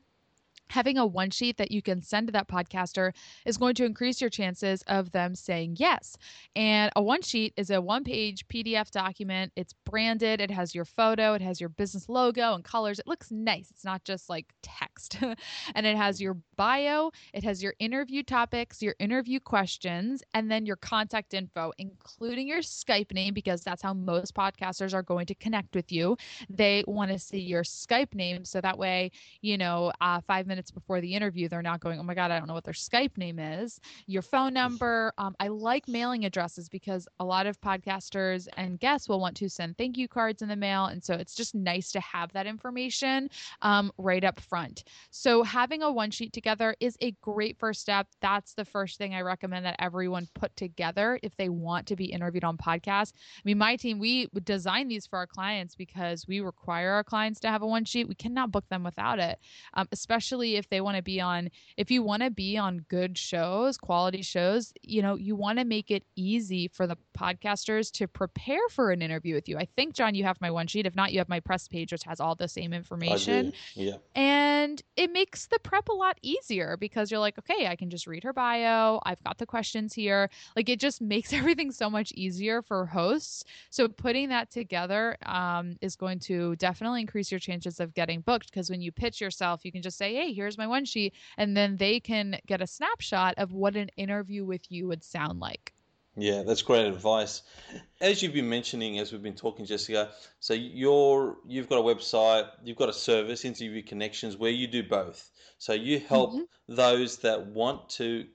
having 0.70 0.98
a 0.98 1.07
one 1.07 1.31
sheet 1.31 1.57
that 1.59 1.70
you 1.70 1.83
can 1.83 2.00
send 2.03 2.29
to 2.29 2.33
that 2.33 2.48
podcaster 2.48 3.12
is 3.44 3.57
going 3.57 3.74
to 3.74 3.85
increase 3.85 4.20
your 4.20 4.31
chances 4.31 4.83
of 4.87 5.12
them 5.12 5.35
saying 5.35 5.77
yes. 5.79 6.16
And 6.57 6.90
a 6.96 7.03
one 7.03 7.22
sheet 7.22 7.53
is 7.57 7.70
a 7.70 7.81
one 7.81 8.05
page 8.05 8.46
PDF 8.48 8.90
document. 8.90 9.53
It's 9.57 9.74
branded, 9.85 10.40
it 10.40 10.50
has 10.50 10.74
your 10.74 10.85
photo, 10.85 11.35
it 11.35 11.42
has 11.42 11.61
your 11.61 11.68
business 11.68 12.09
logo 12.09 12.55
and 12.55 12.64
colors. 12.64 12.98
It 12.98 13.07
looks 13.07 13.31
nice. 13.31 13.70
It's 13.70 13.85
not 13.85 14.05
just 14.05 14.29
like 14.29 14.46
text. 14.62 15.18
and 15.74 15.87
it 15.87 15.96
has 15.96 16.20
your 16.20 16.37
bio, 16.57 17.11
it 17.33 17.44
has 17.44 17.62
your 17.62 17.74
interview 17.79 18.22
topics, 18.22 18.83
your 18.83 18.94
interview 18.98 19.40
questions, 19.40 20.22
and 20.35 20.50
then 20.50 20.66
your 20.66 20.77
contact 20.77 21.35
info, 21.35 21.72
including 21.79 22.48
your 22.48 22.61
Skype 22.61 23.12
name, 23.12 23.35
because 23.35 23.62
that's 23.62 23.83
how 23.83 23.92
most 23.92 24.35
podcasters 24.35 24.94
are 24.94 25.03
going 25.03 25.27
to 25.27 25.35
connect 25.35 25.74
with 25.74 25.92
you. 25.92 26.16
They 26.48 26.85
want 26.87 27.11
to 27.11 27.18
see 27.18 27.38
your 27.38 27.62
Skype 27.62 28.14
name. 28.14 28.44
So 28.44 28.61
that 28.61 28.79
way, 28.79 29.11
you 29.40 29.59
know, 29.59 29.92
uh, 30.00 30.20
five 30.27 30.46
minutes 30.46 30.53
minutes 30.54 30.70
before 30.70 31.00
the 31.00 31.12
interview, 31.12 31.48
they're 31.48 31.62
not 31.62 31.80
going, 31.80 31.98
oh 31.98 32.04
my 32.04 32.14
God, 32.14 32.30
I 32.30 32.38
don't 32.38 32.46
know 32.46 32.54
what 32.54 32.62
their 32.62 32.72
Skype 32.72 33.18
name 33.18 33.40
is. 33.40 33.80
Your 34.06 34.22
phone 34.22 34.54
number. 34.54 35.12
Um, 35.18 35.34
I 35.40 35.48
like 35.48 35.88
mailing 35.88 36.24
addresses 36.24 36.68
because 36.68 37.08
a 37.18 37.24
lot 37.24 37.46
of 37.46 37.60
podcasters 37.60 38.46
and 38.56 38.78
guests 38.78 39.08
will 39.08 39.18
want 39.18 39.36
to 39.38 39.48
send 39.48 39.76
thank 39.76 39.96
you 39.96 40.06
cards 40.06 40.42
in 40.42 40.48
the 40.48 40.54
mail. 40.54 40.84
And 40.84 41.02
so 41.02 41.14
it's 41.14 41.34
just 41.34 41.56
nice 41.56 41.90
to 41.90 42.00
have 42.00 42.32
that 42.34 42.46
information 42.46 43.28
um, 43.62 43.90
right 43.98 44.22
up 44.22 44.38
front. 44.38 44.84
So 45.10 45.42
having 45.42 45.82
a 45.82 45.90
one 45.90 46.12
sheet 46.12 46.32
together 46.32 46.76
is 46.78 46.96
a 47.00 47.10
great 47.20 47.58
first 47.58 47.80
step. 47.80 48.06
That's 48.20 48.54
the 48.54 48.64
first 48.64 48.96
thing 48.96 49.12
I 49.12 49.22
recommend 49.22 49.66
that 49.66 49.76
everyone 49.80 50.28
put 50.34 50.56
together 50.56 51.18
if 51.24 51.36
they 51.36 51.48
want 51.48 51.88
to 51.88 51.96
be 51.96 52.04
interviewed 52.04 52.44
on 52.44 52.56
podcasts. 52.56 53.12
I 53.38 53.42
mean, 53.44 53.58
my 53.58 53.74
team, 53.74 53.98
we 53.98 54.28
design 54.44 54.86
these 54.86 55.04
for 55.04 55.18
our 55.18 55.26
clients 55.26 55.74
because 55.74 56.28
we 56.28 56.38
require 56.38 56.92
our 56.92 57.02
clients 57.02 57.40
to 57.40 57.48
have 57.48 57.62
a 57.62 57.66
one 57.66 57.84
sheet. 57.84 58.06
We 58.06 58.14
cannot 58.14 58.52
book 58.52 58.68
them 58.68 58.84
without 58.84 59.18
it, 59.18 59.40
um, 59.74 59.88
especially 59.90 60.43
especially 60.44 60.57
if 60.57 60.68
they 60.68 60.80
want 60.80 60.96
to 60.96 61.02
be 61.02 61.20
on 61.20 61.50
if 61.76 61.90
you 61.90 62.02
want 62.02 62.22
to 62.22 62.30
be 62.30 62.57
on 62.57 62.85
good 62.88 63.16
shows, 63.16 63.76
quality 63.76 64.22
shows, 64.22 64.72
you 64.83 65.02
know, 65.02 65.14
you 65.14 65.37
want 65.37 65.59
to 65.59 65.64
make 65.64 65.90
it 65.90 66.04
easy 66.16 66.68
for 66.68 66.87
the 66.87 66.96
podcasters 67.16 67.90
to 67.92 68.07
prepare 68.07 68.68
for 68.70 68.90
an 68.90 69.02
interview 69.02 69.35
with 69.35 69.48
you. 69.48 69.59
I 69.59 69.66
think 69.76 69.94
John, 69.94 70.14
you 70.14 70.24
have 70.24 70.40
my 70.40 70.50
one 70.50 70.66
sheet. 70.66 70.87
If 70.87 70.94
not, 70.94 71.12
you 71.12 71.18
have 71.18 71.28
my 71.28 71.40
press 71.40 71.68
page 71.68 71.92
which 71.92 72.02
has 72.04 72.20
all 72.20 72.35
the 72.35 72.48
same 72.48 72.72
information. 72.72 73.52
Yeah. 73.74 73.96
And 74.14 74.83
it 74.96 75.12
makes 75.12 75.46
the 75.46 75.59
prep 75.61 75.88
a 75.88 75.92
lot 75.92 76.18
easier 76.22 76.76
because 76.76 77.11
you're 77.11 77.20
like, 77.20 77.38
okay, 77.38 77.68
I 77.68 77.76
can 77.76 77.90
just 77.90 78.07
read 78.07 78.24
her 78.24 78.33
bio. 78.33 79.00
I've 79.04 79.22
got 79.24 79.38
the 79.38 79.46
questions 79.46 79.94
here. 79.94 80.28
Like 80.57 80.68
it 80.68 80.80
just 80.80 81.00
makes 81.14 81.33
everything 81.33 81.70
so 81.70 81.88
much 81.88 82.12
easier 82.12 82.62
for 82.62 82.87
hosts. 82.87 83.44
So 83.70 83.88
putting 83.88 84.28
that 84.30 84.50
together 84.50 85.16
um, 85.26 85.76
is 85.80 85.96
going 85.96 86.18
to 86.20 86.57
definitely 86.57 87.00
increase 87.00 87.30
your 87.30 87.40
chances 87.40 87.80
of 87.80 87.94
getting 87.94 88.20
booked 88.20 88.50
because 88.50 88.70
when 88.70 88.80
you 88.80 88.92
pitch 88.92 89.20
yourself, 89.20 89.64
you 89.64 89.72
can 89.72 89.83
just 89.83 89.98
say, 89.98 90.14
hey, 90.14 90.33
here's 90.34 90.58
my 90.58 90.66
one 90.66 90.84
sheet. 90.84 91.14
And 91.36 91.56
then 91.56 91.76
they 91.76 92.00
can 92.00 92.38
get 92.46 92.60
a 92.60 92.66
snapshot 92.66 93.34
of 93.38 93.52
what 93.52 93.76
an 93.76 93.90
interview 93.96 94.44
with 94.44 94.70
you 94.70 94.88
would 94.88 95.04
sound 95.04 95.40
like. 95.40 95.72
Yeah, 96.16 96.44
that's 96.44 96.62
great 96.62 96.86
advice. 96.86 97.42
As 98.00 98.22
you've 98.22 98.34
been 98.34 98.48
mentioning, 98.48 99.00
as 99.00 99.10
we've 99.10 99.22
been 99.22 99.34
talking, 99.34 99.66
Jessica, 99.66 100.10
so 100.38 100.54
you're 100.54 101.38
you've 101.44 101.68
got 101.68 101.78
a 101.78 101.82
website, 101.82 102.48
you've 102.62 102.76
got 102.76 102.88
a 102.88 102.92
service, 102.92 103.44
Interview 103.44 103.82
Connections, 103.82 104.36
where 104.36 104.52
you 104.52 104.68
do 104.68 104.84
both. 104.84 105.30
So 105.58 105.72
you 105.72 105.98
help 105.98 106.34
mm-hmm. 106.34 106.74
those 106.74 107.18
that 107.18 107.46
want 107.46 107.88
to 107.90 108.26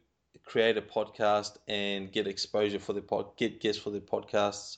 create 0.45 0.77
a 0.77 0.81
podcast 0.81 1.57
and 1.67 2.12
get 2.12 2.27
exposure 2.27 2.79
for 2.79 2.93
the 2.93 3.01
pod, 3.01 3.38
get 3.38 3.62
guests 3.62 3.81
for 3.81 3.91
the 3.91 4.01
podcasts, 4.01 4.77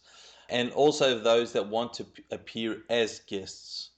and 0.50 0.72
also 0.72 1.18
those 1.18 1.54
that 1.54 1.68
want 1.68 1.94
to 1.94 2.06
appear 2.30 2.84
as 2.90 3.22
guests 3.22 3.92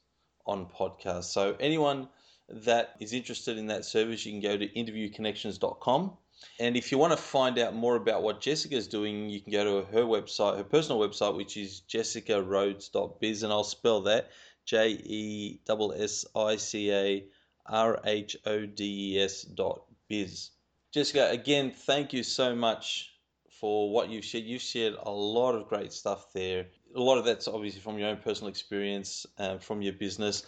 on 0.46 0.68
podcasts. 0.68 1.26
So 1.26 1.58
anyone 1.60 2.08
that 2.50 2.96
is 3.00 3.14
interested 3.14 3.58
in 3.58 3.68
that 3.68 3.86
service, 3.86 4.26
you 4.26 4.32
can 4.32 4.42
go 4.42 4.58
to 4.58 4.68
interviewconnections.com. 4.68 6.18
And 6.60 6.76
if 6.76 6.92
you 6.92 6.98
want 6.98 7.14
to 7.14 7.18
find 7.18 7.58
out 7.58 7.74
more 7.74 7.96
about 7.96 8.22
what 8.22 8.42
Jessica 8.42 8.76
is 8.76 8.88
doing, 8.88 9.30
you 9.30 9.40
can 9.40 9.52
go 9.52 9.64
to 9.82 9.92
her 9.92 10.04
website, 10.04 10.58
her 10.58 10.64
personal 10.64 11.00
website, 11.00 11.36
which 11.36 11.56
is 11.56 11.82
jessicarhodes.biz, 11.88 13.44
and 13.44 13.54
I'll 13.54 13.64
spell 13.64 14.02
that 14.02 14.30
J 14.66 14.90
E 14.90 15.60
S 15.68 15.80
S 15.98 16.26
I 16.36 16.56
C 16.58 16.92
A 16.92 17.26
R 17.66 18.00
H 18.04 18.38
O 18.46 18.66
D 18.66 19.16
E 19.16 19.22
S 19.22 19.44
dot 19.44 19.84
biz. 20.10 20.52
Jessica, 20.92 21.30
again, 21.32 21.72
thank 21.72 22.14
you 22.14 22.24
so 22.24 22.56
much 22.56 23.14
for 23.50 23.90
what 23.90 24.10
you've 24.10 24.26
shared. 24.26 24.44
You've 24.44 24.62
shared 24.62 24.96
a 25.02 25.12
lot 25.12 25.56
of 25.56 25.68
great 25.68 25.94
stuff 25.94 26.32
there. 26.34 26.68
A 26.96 27.00
lot 27.00 27.18
of 27.18 27.26
that's 27.26 27.48
obviously 27.48 27.82
from 27.82 27.98
your 27.98 28.10
own 28.10 28.18
personal 28.18 28.50
experience, 28.50 29.26
uh, 29.38 29.58
from 29.58 29.82
your 29.82 29.94
business. 29.94 30.44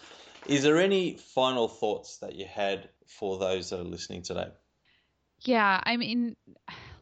Is 0.48 0.64
there 0.64 0.80
any 0.80 1.18
final 1.18 1.68
thoughts 1.68 2.18
that 2.18 2.36
you 2.36 2.46
had 2.46 2.90
for 3.08 3.38
those 3.38 3.70
that 3.70 3.80
are 3.80 3.84
listening 3.84 4.22
today? 4.22 4.50
Yeah, 5.42 5.82
I 5.84 5.98
mean, 5.98 6.36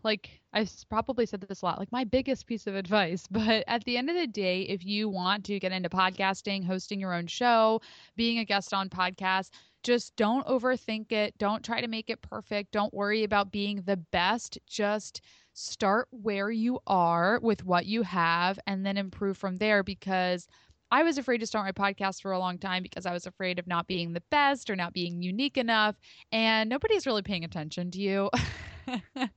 like 0.03 0.41
I've 0.53 0.71
probably 0.89 1.25
said 1.25 1.41
this 1.41 1.61
a 1.61 1.65
lot, 1.65 1.79
like 1.79 1.91
my 1.91 2.03
biggest 2.03 2.45
piece 2.47 2.67
of 2.67 2.75
advice, 2.75 3.25
but 3.31 3.63
at 3.67 3.83
the 3.83 3.97
end 3.97 4.09
of 4.09 4.15
the 4.15 4.27
day, 4.27 4.61
if 4.63 4.85
you 4.85 5.09
want 5.09 5.45
to 5.45 5.59
get 5.59 5.71
into 5.71 5.89
podcasting, 5.89 6.65
hosting 6.65 6.99
your 6.99 7.13
own 7.13 7.27
show, 7.27 7.81
being 8.15 8.39
a 8.39 8.45
guest 8.45 8.73
on 8.73 8.89
podcasts, 8.89 9.49
just 9.83 10.15
don't 10.15 10.47
overthink 10.47 11.11
it. 11.11 11.37
Don't 11.37 11.63
try 11.63 11.81
to 11.81 11.87
make 11.89 12.09
it 12.09 12.21
perfect. 12.21 12.71
Don't 12.71 12.93
worry 12.93 13.23
about 13.25 13.51
being 13.51 13.81
the 13.85 13.97
best. 13.97 14.57
Just 14.65 15.21
start 15.53 16.07
where 16.11 16.49
you 16.49 16.79
are 16.87 17.39
with 17.41 17.65
what 17.65 17.85
you 17.85 18.01
have 18.03 18.57
and 18.65 18.85
then 18.85 18.97
improve 18.97 19.37
from 19.37 19.57
there 19.57 19.83
because 19.83 20.47
I 20.93 21.01
was 21.01 21.17
afraid 21.17 21.39
to 21.39 21.47
start 21.47 21.65
my 21.65 21.71
podcast 21.71 22.21
for 22.21 22.33
a 22.33 22.39
long 22.39 22.59
time 22.59 22.83
because 22.83 23.07
I 23.07 23.13
was 23.13 23.25
afraid 23.25 23.57
of 23.57 23.65
not 23.65 23.87
being 23.87 24.13
the 24.13 24.21
best 24.29 24.69
or 24.69 24.75
not 24.75 24.93
being 24.93 25.23
unique 25.23 25.57
enough. 25.57 25.95
And 26.31 26.69
nobody's 26.69 27.07
really 27.07 27.23
paying 27.23 27.43
attention 27.43 27.89
to 27.91 27.99
you. 27.99 28.29
I 29.17 29.29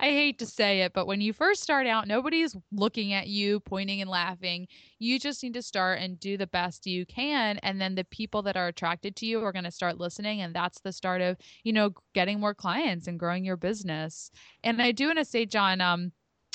hate 0.00 0.38
to 0.40 0.46
say 0.46 0.82
it, 0.82 0.92
but 0.92 1.06
when 1.06 1.22
you 1.22 1.32
first 1.32 1.62
start 1.62 1.86
out, 1.86 2.06
nobody's 2.08 2.54
looking 2.72 3.14
at 3.14 3.26
you, 3.26 3.58
pointing 3.60 4.02
and 4.02 4.10
laughing. 4.10 4.68
You 4.98 5.18
just 5.18 5.42
need 5.42 5.54
to 5.54 5.62
start 5.62 5.98
and 6.00 6.20
do 6.20 6.36
the 6.36 6.46
best 6.46 6.86
you 6.86 7.06
can. 7.06 7.56
And 7.62 7.80
then 7.80 7.94
the 7.94 8.04
people 8.04 8.42
that 8.42 8.58
are 8.58 8.68
attracted 8.68 9.16
to 9.16 9.26
you 9.26 9.42
are 9.42 9.52
going 9.52 9.64
to 9.64 9.70
start 9.70 9.98
listening. 9.98 10.42
And 10.42 10.54
that's 10.54 10.80
the 10.80 10.92
start 10.92 11.22
of, 11.22 11.38
you 11.64 11.72
know, 11.72 11.94
getting 12.14 12.38
more 12.38 12.54
clients 12.54 13.06
and 13.06 13.18
growing 13.18 13.46
your 13.46 13.56
business. 13.56 14.30
And 14.62 14.82
I 14.82 14.92
do 14.92 15.06
want 15.06 15.20
to 15.20 15.24
say, 15.24 15.46
John, 15.46 15.80
um, 15.80 16.12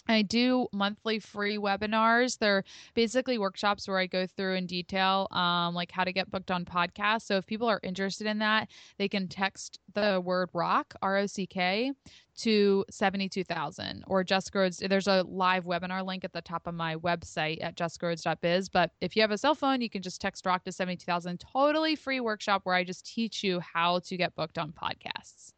I 0.08 0.22
do 0.22 0.68
monthly 0.74 1.20
free 1.20 1.58
webinars. 1.58 2.38
They're 2.38 2.64
basically 2.94 3.38
workshops 3.38 3.88
where 3.88 4.00
I 4.00 4.08
go 4.08 4.28
through 4.28 4.56
in 4.56 4.66
detail, 4.66 5.28
um, 5.32 5.74
like 5.74 5.92
how 5.92 6.04
to 6.04 6.12
get 6.12 6.30
booked 6.30 6.52
on 6.52 6.66
podcasts. 6.66 7.24
So 7.24 7.38
if 7.38 7.46
people 7.46 7.68
are 7.68 7.80
interested 7.84 8.28
in 8.28 8.40
that, 8.40 8.70
they 8.98 9.08
can 9.08 9.28
text 9.28 9.80
the 9.94 10.20
word 10.20 10.50
rock, 10.54 10.94
R 11.02 11.18
O 11.18 11.26
C 11.26 11.48
K, 11.48 11.94
to 12.38 12.84
72,000 12.90 14.04
or 14.08 14.24
Just 14.24 14.54
Rhodes. 14.54 14.78
There's 14.78 15.08
a 15.08 15.24
live 15.24 15.66
webinar 15.66 16.06
link 16.06 16.24
at 16.24 16.34
the 16.34 16.42
top 16.42 16.68
of 16.68 16.74
my 16.74 16.96
website 16.98 17.64
at 17.64 17.76
jessicarhodes.biz. 17.76 18.70
But 18.70 18.92
if 19.02 19.16
you 19.16 19.22
have 19.22 19.32
a 19.32 19.38
cell 19.38 19.56
phone, 19.56 19.82
you 19.82 19.90
can 19.90 20.02
just 20.02 20.20
text 20.20 20.46
rock 20.46 20.64
to 20.66 20.72
72,000. 20.72 21.40
Totally 21.40 21.96
free 21.96 22.20
workshop 22.20 22.62
where 22.66 22.76
I 22.76 22.84
just 22.84 23.06
teach 23.06 23.44
you 23.44 23.60
how 23.60 24.00
to 24.00 24.18
get 24.18 24.36
booked 24.36 24.58
on 24.58 24.74
podcasts. 24.74 25.54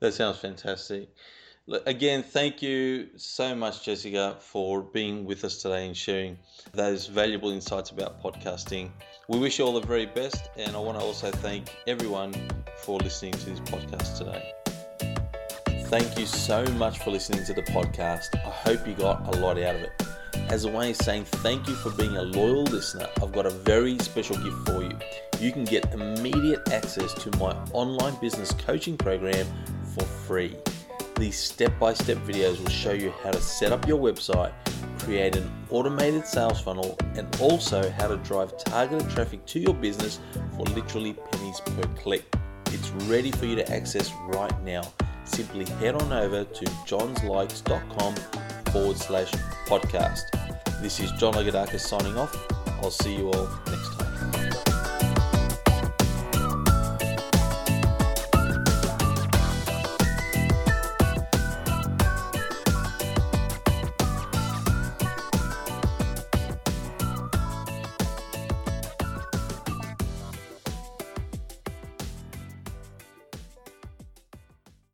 That 0.00 0.14
sounds 0.14 0.38
fantastic. 0.38 1.10
Again, 1.70 2.24
thank 2.24 2.62
you 2.62 3.10
so 3.16 3.54
much, 3.54 3.84
Jessica, 3.84 4.36
for 4.40 4.82
being 4.82 5.24
with 5.24 5.44
us 5.44 5.62
today 5.62 5.86
and 5.86 5.96
sharing 5.96 6.36
those 6.72 7.06
valuable 7.06 7.50
insights 7.50 7.90
about 7.90 8.20
podcasting. 8.20 8.90
We 9.28 9.38
wish 9.38 9.60
you 9.60 9.66
all 9.66 9.74
the 9.74 9.86
very 9.86 10.06
best, 10.06 10.50
and 10.56 10.74
I 10.74 10.80
want 10.80 10.98
to 10.98 11.04
also 11.04 11.30
thank 11.30 11.72
everyone 11.86 12.34
for 12.78 12.98
listening 12.98 13.34
to 13.34 13.50
this 13.50 13.60
podcast 13.60 14.18
today. 14.18 14.52
Thank 15.84 16.18
you 16.18 16.26
so 16.26 16.64
much 16.72 16.98
for 16.98 17.12
listening 17.12 17.44
to 17.44 17.54
the 17.54 17.62
podcast. 17.62 18.34
I 18.34 18.50
hope 18.50 18.84
you 18.84 18.94
got 18.94 19.32
a 19.32 19.38
lot 19.38 19.56
out 19.56 19.76
of 19.76 19.82
it. 19.82 19.92
As 20.48 20.64
a 20.64 20.70
way 20.72 20.90
of 20.90 20.96
saying 20.96 21.24
thank 21.24 21.68
you 21.68 21.76
for 21.76 21.90
being 21.90 22.16
a 22.16 22.22
loyal 22.22 22.64
listener, 22.64 23.06
I've 23.22 23.30
got 23.30 23.46
a 23.46 23.50
very 23.50 23.96
special 24.00 24.34
gift 24.34 24.66
for 24.66 24.82
you. 24.82 24.98
You 25.38 25.52
can 25.52 25.64
get 25.64 25.92
immediate 25.94 26.68
access 26.72 27.14
to 27.14 27.36
my 27.38 27.52
online 27.72 28.18
business 28.20 28.50
coaching 28.54 28.96
program 28.96 29.46
for 29.94 30.04
free. 30.04 30.56
These 31.20 31.36
step 31.36 31.78
by 31.78 31.92
step 31.92 32.16
videos 32.26 32.58
will 32.58 32.70
show 32.70 32.92
you 32.92 33.12
how 33.22 33.30
to 33.30 33.42
set 33.42 33.72
up 33.72 33.86
your 33.86 34.00
website, 34.00 34.54
create 35.00 35.36
an 35.36 35.52
automated 35.68 36.26
sales 36.26 36.62
funnel, 36.62 36.96
and 37.14 37.28
also 37.38 37.90
how 37.90 38.08
to 38.08 38.16
drive 38.16 38.56
targeted 38.56 39.10
traffic 39.10 39.44
to 39.44 39.60
your 39.60 39.74
business 39.74 40.18
for 40.56 40.64
literally 40.64 41.12
pennies 41.12 41.60
per 41.60 41.82
click. 41.88 42.24
It's 42.68 42.88
ready 43.04 43.30
for 43.32 43.44
you 43.44 43.54
to 43.56 43.70
access 43.70 44.10
right 44.28 44.64
now. 44.64 44.80
Simply 45.24 45.66
head 45.66 45.94
on 45.94 46.10
over 46.10 46.44
to 46.44 46.64
johnslikes.com 46.88 48.14
forward 48.72 48.96
slash 48.96 49.30
podcast. 49.66 50.22
This 50.80 51.00
is 51.00 51.12
John 51.12 51.34
Lagoudakis 51.34 51.80
signing 51.80 52.16
off. 52.16 52.34
I'll 52.82 52.90
see 52.90 53.14
you 53.14 53.30
all. 53.30 53.46